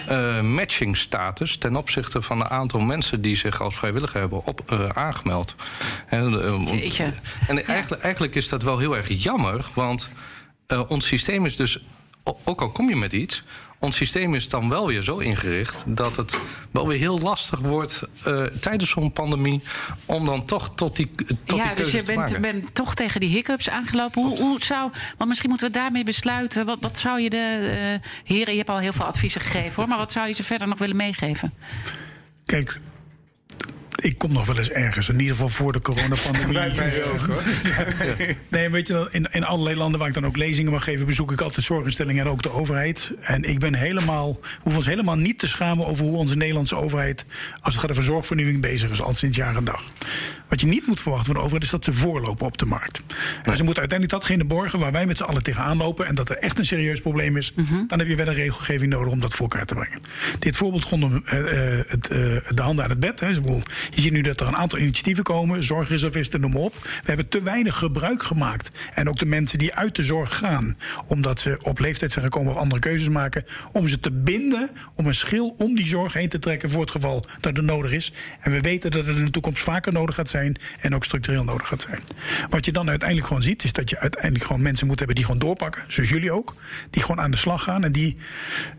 [0.08, 1.58] eh matchingstatus...
[1.58, 5.56] ten opzichte van een aantal mensen die zich als vrijwilliger hebben op, eh, aangemeld.
[6.08, 6.42] En,
[7.48, 10.10] en eigenlijk, eigenlijk is dat wel heel erg jammer, want
[10.68, 11.80] eh, ons systeem is dus,
[12.44, 13.44] ook al kom je met iets,
[13.80, 16.40] ons systeem is dan wel weer zo ingericht dat het
[16.72, 19.62] wel weer heel lastig wordt eh, tijdens zo'n pandemie
[20.06, 22.42] om dan toch tot die, tot die ja, dus je te bent, maken.
[22.42, 24.22] bent toch tegen die hiccups aangelopen.
[24.22, 26.66] Hoe, hoe zou, want misschien moeten we daarmee besluiten.
[26.66, 29.88] Wat, wat zou je de eh, heren, je hebt al heel veel adviezen gegeven hoor,
[29.88, 31.54] maar wat zou je ze verder nog willen meegeven?
[32.46, 32.80] Kijk,
[33.96, 35.10] ik kom nog wel eens ergens.
[35.10, 36.54] In ieder geval voor de coronapandemie.
[36.60, 37.44] Wij- wij ook, hoor.
[38.48, 41.06] Nee, weet je, wel, in, in allerlei landen waar ik dan ook lezingen mag geven,
[41.06, 43.12] bezoek ik altijd zorginstellingen en ook de overheid.
[43.22, 46.76] En ik ben helemaal, we hoeven ons helemaal niet te schamen over hoe onze Nederlandse
[46.76, 47.26] overheid,
[47.62, 49.84] als het gaat over zorgvernieuwing, bezig is, al sinds jaar en dag.
[50.50, 53.02] Wat je niet moet verwachten van de overheid is dat ze voorlopen op de markt.
[53.44, 56.30] En ze moeten uiteindelijk datgene borgen waar wij met z'n allen tegenaan lopen en dat
[56.30, 57.54] er echt een serieus probleem is.
[57.88, 60.00] Dan heb je wel een regelgeving nodig om dat voor elkaar te brengen.
[60.40, 62.18] Dit voorbeeld rondom eh, eh, het, eh,
[62.50, 63.20] de handen aan het bed.
[63.20, 63.34] Hè.
[63.90, 66.74] Je ziet nu dat er een aantal initiatieven komen, zorgreservisten, noem maar op.
[66.84, 68.72] We hebben te weinig gebruik gemaakt.
[68.94, 70.76] En ook de mensen die uit de zorg gaan,
[71.08, 75.08] omdat ze op leeftijd zijn gekomen of andere keuzes maken, om ze te binden, om
[75.08, 78.12] een schil om die zorg heen te trekken voor het geval dat het nodig is.
[78.40, 81.44] En we weten dat het in de toekomst vaker nodig gaat zijn en ook structureel
[81.44, 82.00] nodig gaat zijn.
[82.50, 85.26] Wat je dan uiteindelijk gewoon ziet, is dat je uiteindelijk gewoon mensen moet hebben die
[85.26, 86.56] gewoon doorpakken, zoals jullie ook,
[86.90, 88.18] die gewoon aan de slag gaan en die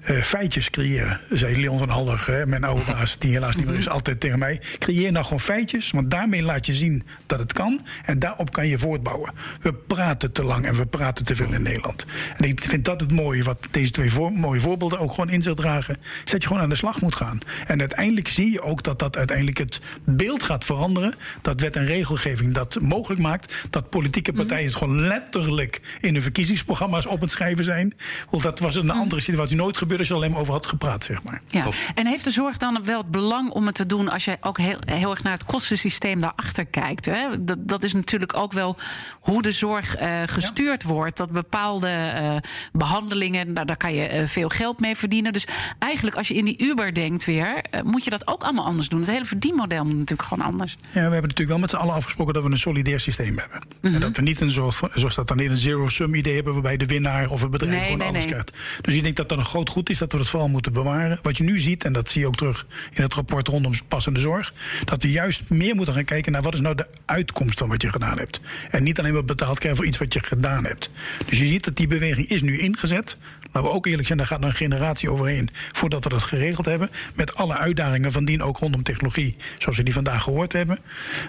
[0.01, 1.21] eh, feitjes creëren.
[1.31, 4.61] Zei Leon van Halder, mijn oude baas, die helaas niet meer is, altijd tegen mij.
[4.97, 7.81] Creëer nou gewoon feitjes, want daarmee laat je zien dat het kan.
[8.05, 9.33] En daarop kan je voortbouwen.
[9.61, 12.05] We praten te lang en we praten te veel in Nederland.
[12.37, 15.43] En ik vind dat het mooie, wat deze twee voor- mooie voorbeelden ook gewoon in
[15.43, 17.39] zich dragen, is dat je gewoon aan de slag moet gaan.
[17.67, 21.15] En uiteindelijk zie je ook dat dat uiteindelijk het beeld gaat veranderen.
[21.43, 23.67] Dat wet en regelgeving dat mogelijk maakt.
[23.71, 27.95] Dat politieke partijen het gewoon letterlijk in hun verkiezingsprogramma's op het schrijven zijn.
[28.31, 31.05] Want dat was een andere situatie nooit gebeurd als je alleen maar over had gepraat,
[31.05, 31.41] zeg maar.
[31.49, 31.69] Ja.
[31.95, 34.59] En heeft de zorg dan wel het belang om het te doen als je ook
[34.59, 37.07] heel, heel erg naar het kostensysteem daarachter kijkt?
[37.07, 37.45] Hè?
[37.45, 38.77] Dat, dat is natuurlijk ook wel
[39.21, 41.17] hoe de zorg eh, gestuurd wordt.
[41.17, 42.37] Dat bepaalde eh,
[42.73, 45.33] behandelingen, nou, daar kan je eh, veel geld mee verdienen.
[45.33, 45.47] Dus
[45.79, 49.01] eigenlijk, als je in die Uber denkt weer, moet je dat ook allemaal anders doen.
[49.01, 50.75] Het hele verdienmodel moet natuurlijk gewoon anders.
[50.79, 53.67] Ja, we hebben natuurlijk wel met z'n allen afgesproken dat we een solidair systeem hebben.
[53.81, 53.95] Mhm.
[53.95, 56.77] En dat we niet een soort, zoals dat dan in een zero-sum idee hebben, waarbij
[56.77, 58.29] de winnaar of het bedrijf Nee, gewoon nee, alles nee.
[58.29, 58.53] krijgt.
[58.81, 61.19] Dus ik denk dat dat een groot goed is, dat we dat vooral moeten bewaren.
[61.23, 64.21] Wat je nu ziet, en dat zie je ook terug in het rapport rondom passende
[64.21, 64.53] zorg,
[64.85, 67.83] dat we juist meer moeten gaan kijken naar wat is nou de uitkomst van wat
[67.83, 68.41] je gedaan hebt.
[68.71, 70.91] En niet alleen maar betaald krijgen voor iets wat je gedaan hebt.
[71.27, 73.17] Dus je ziet dat die beweging is nu ingezet.
[73.57, 76.91] Laten we ook eerlijk zijn, daar gaat een generatie overheen voordat we dat geregeld hebben.
[77.15, 80.79] Met alle uitdagingen van dien ook rondom technologie, zoals we die vandaag gehoord hebben.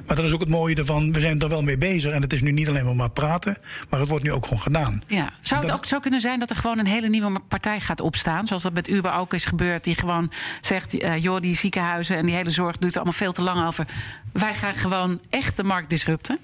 [0.05, 2.11] Maar dat is ook het mooie ervan, we zijn er wel mee bezig.
[2.13, 3.57] En het is nu niet alleen maar, maar praten,
[3.89, 5.03] maar het wordt nu ook gewoon gedaan.
[5.07, 5.29] Ja.
[5.41, 8.01] Zou het Dat- ook zo kunnen zijn dat er gewoon een hele nieuwe partij gaat
[8.01, 8.47] opstaan?
[8.47, 9.83] Zoals dat met Uber ook is gebeurd.
[9.83, 13.33] Die gewoon zegt: eh, joh, die ziekenhuizen en die hele zorg doet er allemaal veel
[13.33, 13.87] te lang over.
[14.33, 16.37] Wij gaan gewoon echt de markt disrupten.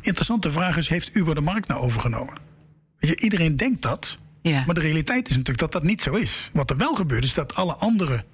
[0.00, 2.34] Interessante vraag is, heeft Uber de markt nou overgenomen?
[2.98, 4.18] Weet je, iedereen denkt dat.
[4.50, 6.50] Maar de realiteit is natuurlijk dat dat niet zo is.
[6.52, 8.24] Wat er wel gebeurt is dat alle andere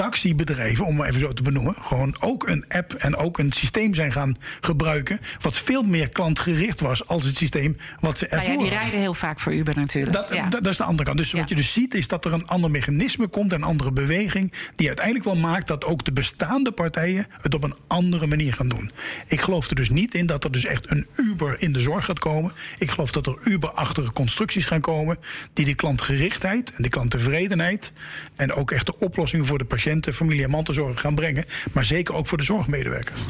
[0.00, 3.94] taxibedrijven, om maar even zo te benoemen, gewoon ook een app en ook een systeem
[3.94, 5.20] zijn gaan gebruiken.
[5.40, 9.00] wat veel meer klantgericht was als het systeem wat ze Nou ervoor ja, die rijden
[9.00, 10.12] heel vaak voor Uber natuurlijk.
[10.12, 10.42] Dat, ja.
[10.48, 11.18] dat, dat is de andere kant.
[11.18, 11.38] Dus Ja.
[11.38, 14.86] wat je dus ziet is dat er een ander mechanisme komt, een andere beweging, die
[14.86, 18.90] uiteindelijk wel maakt dat ook de bestaande partijen het op een andere manier gaan doen.
[19.26, 22.04] Ik geloof er dus niet in dat er dus echt een Uber in de zorg
[22.04, 22.52] gaat komen.
[22.78, 25.16] Ik geloof dat er Uber-achtige constructies gaan komen
[25.52, 27.92] die de klantgerichtheid en de klanttevredenheid
[28.36, 32.14] en ook echt de oplossingen voor de patiënten, familie en mantelzorg gaan brengen, maar zeker
[32.14, 33.20] ook voor de zorgmedewerkers.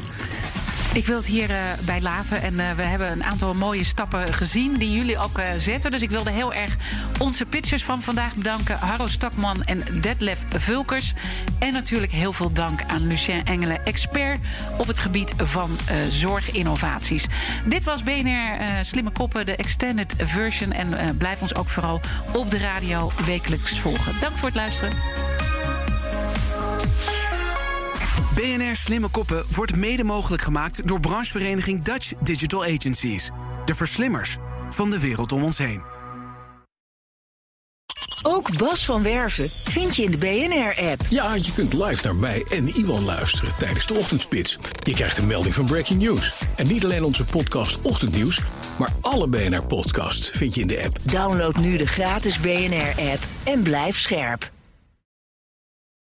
[0.94, 2.42] Ik wil het hierbij bij laten.
[2.42, 5.90] En eh, we hebben een aantal mooie stappen gezien die jullie ook eh, zetten.
[5.90, 6.76] Dus ik wilde heel erg
[7.18, 8.78] onze pitchers van vandaag bedanken.
[8.78, 11.14] Harro Stakman en Detlef Vulkers.
[11.60, 14.40] En natuurlijk heel veel dank aan Lucien Engelen, expert
[14.78, 17.26] op het gebied van eh, zorginnovaties.
[17.64, 20.72] Dit was BNR eh, Slimme Koppen, de extended version.
[20.72, 22.00] En eh, blijf ons ook vooral
[22.34, 24.20] op de radio wekelijks volgen.
[24.20, 24.92] Dank voor het luisteren.
[28.34, 33.30] BNR Slimme Koppen wordt mede mogelijk gemaakt door branchevereniging Dutch Digital Agencies.
[33.64, 34.36] De verslimmers
[34.68, 35.82] van de wereld om ons heen.
[38.22, 41.00] Ook Bas van Werven vind je in de BNR-app.
[41.08, 44.58] Ja, je kunt live naar mij en Iwan luisteren tijdens de ochtendspits.
[44.82, 46.42] Je krijgt een melding van Breaking News.
[46.56, 48.40] En niet alleen onze podcast Ochtendnieuws,
[48.78, 50.98] Maar alle BNR-podcasts vind je in de app.
[51.02, 54.50] Download nu de gratis BNR-app en blijf scherp.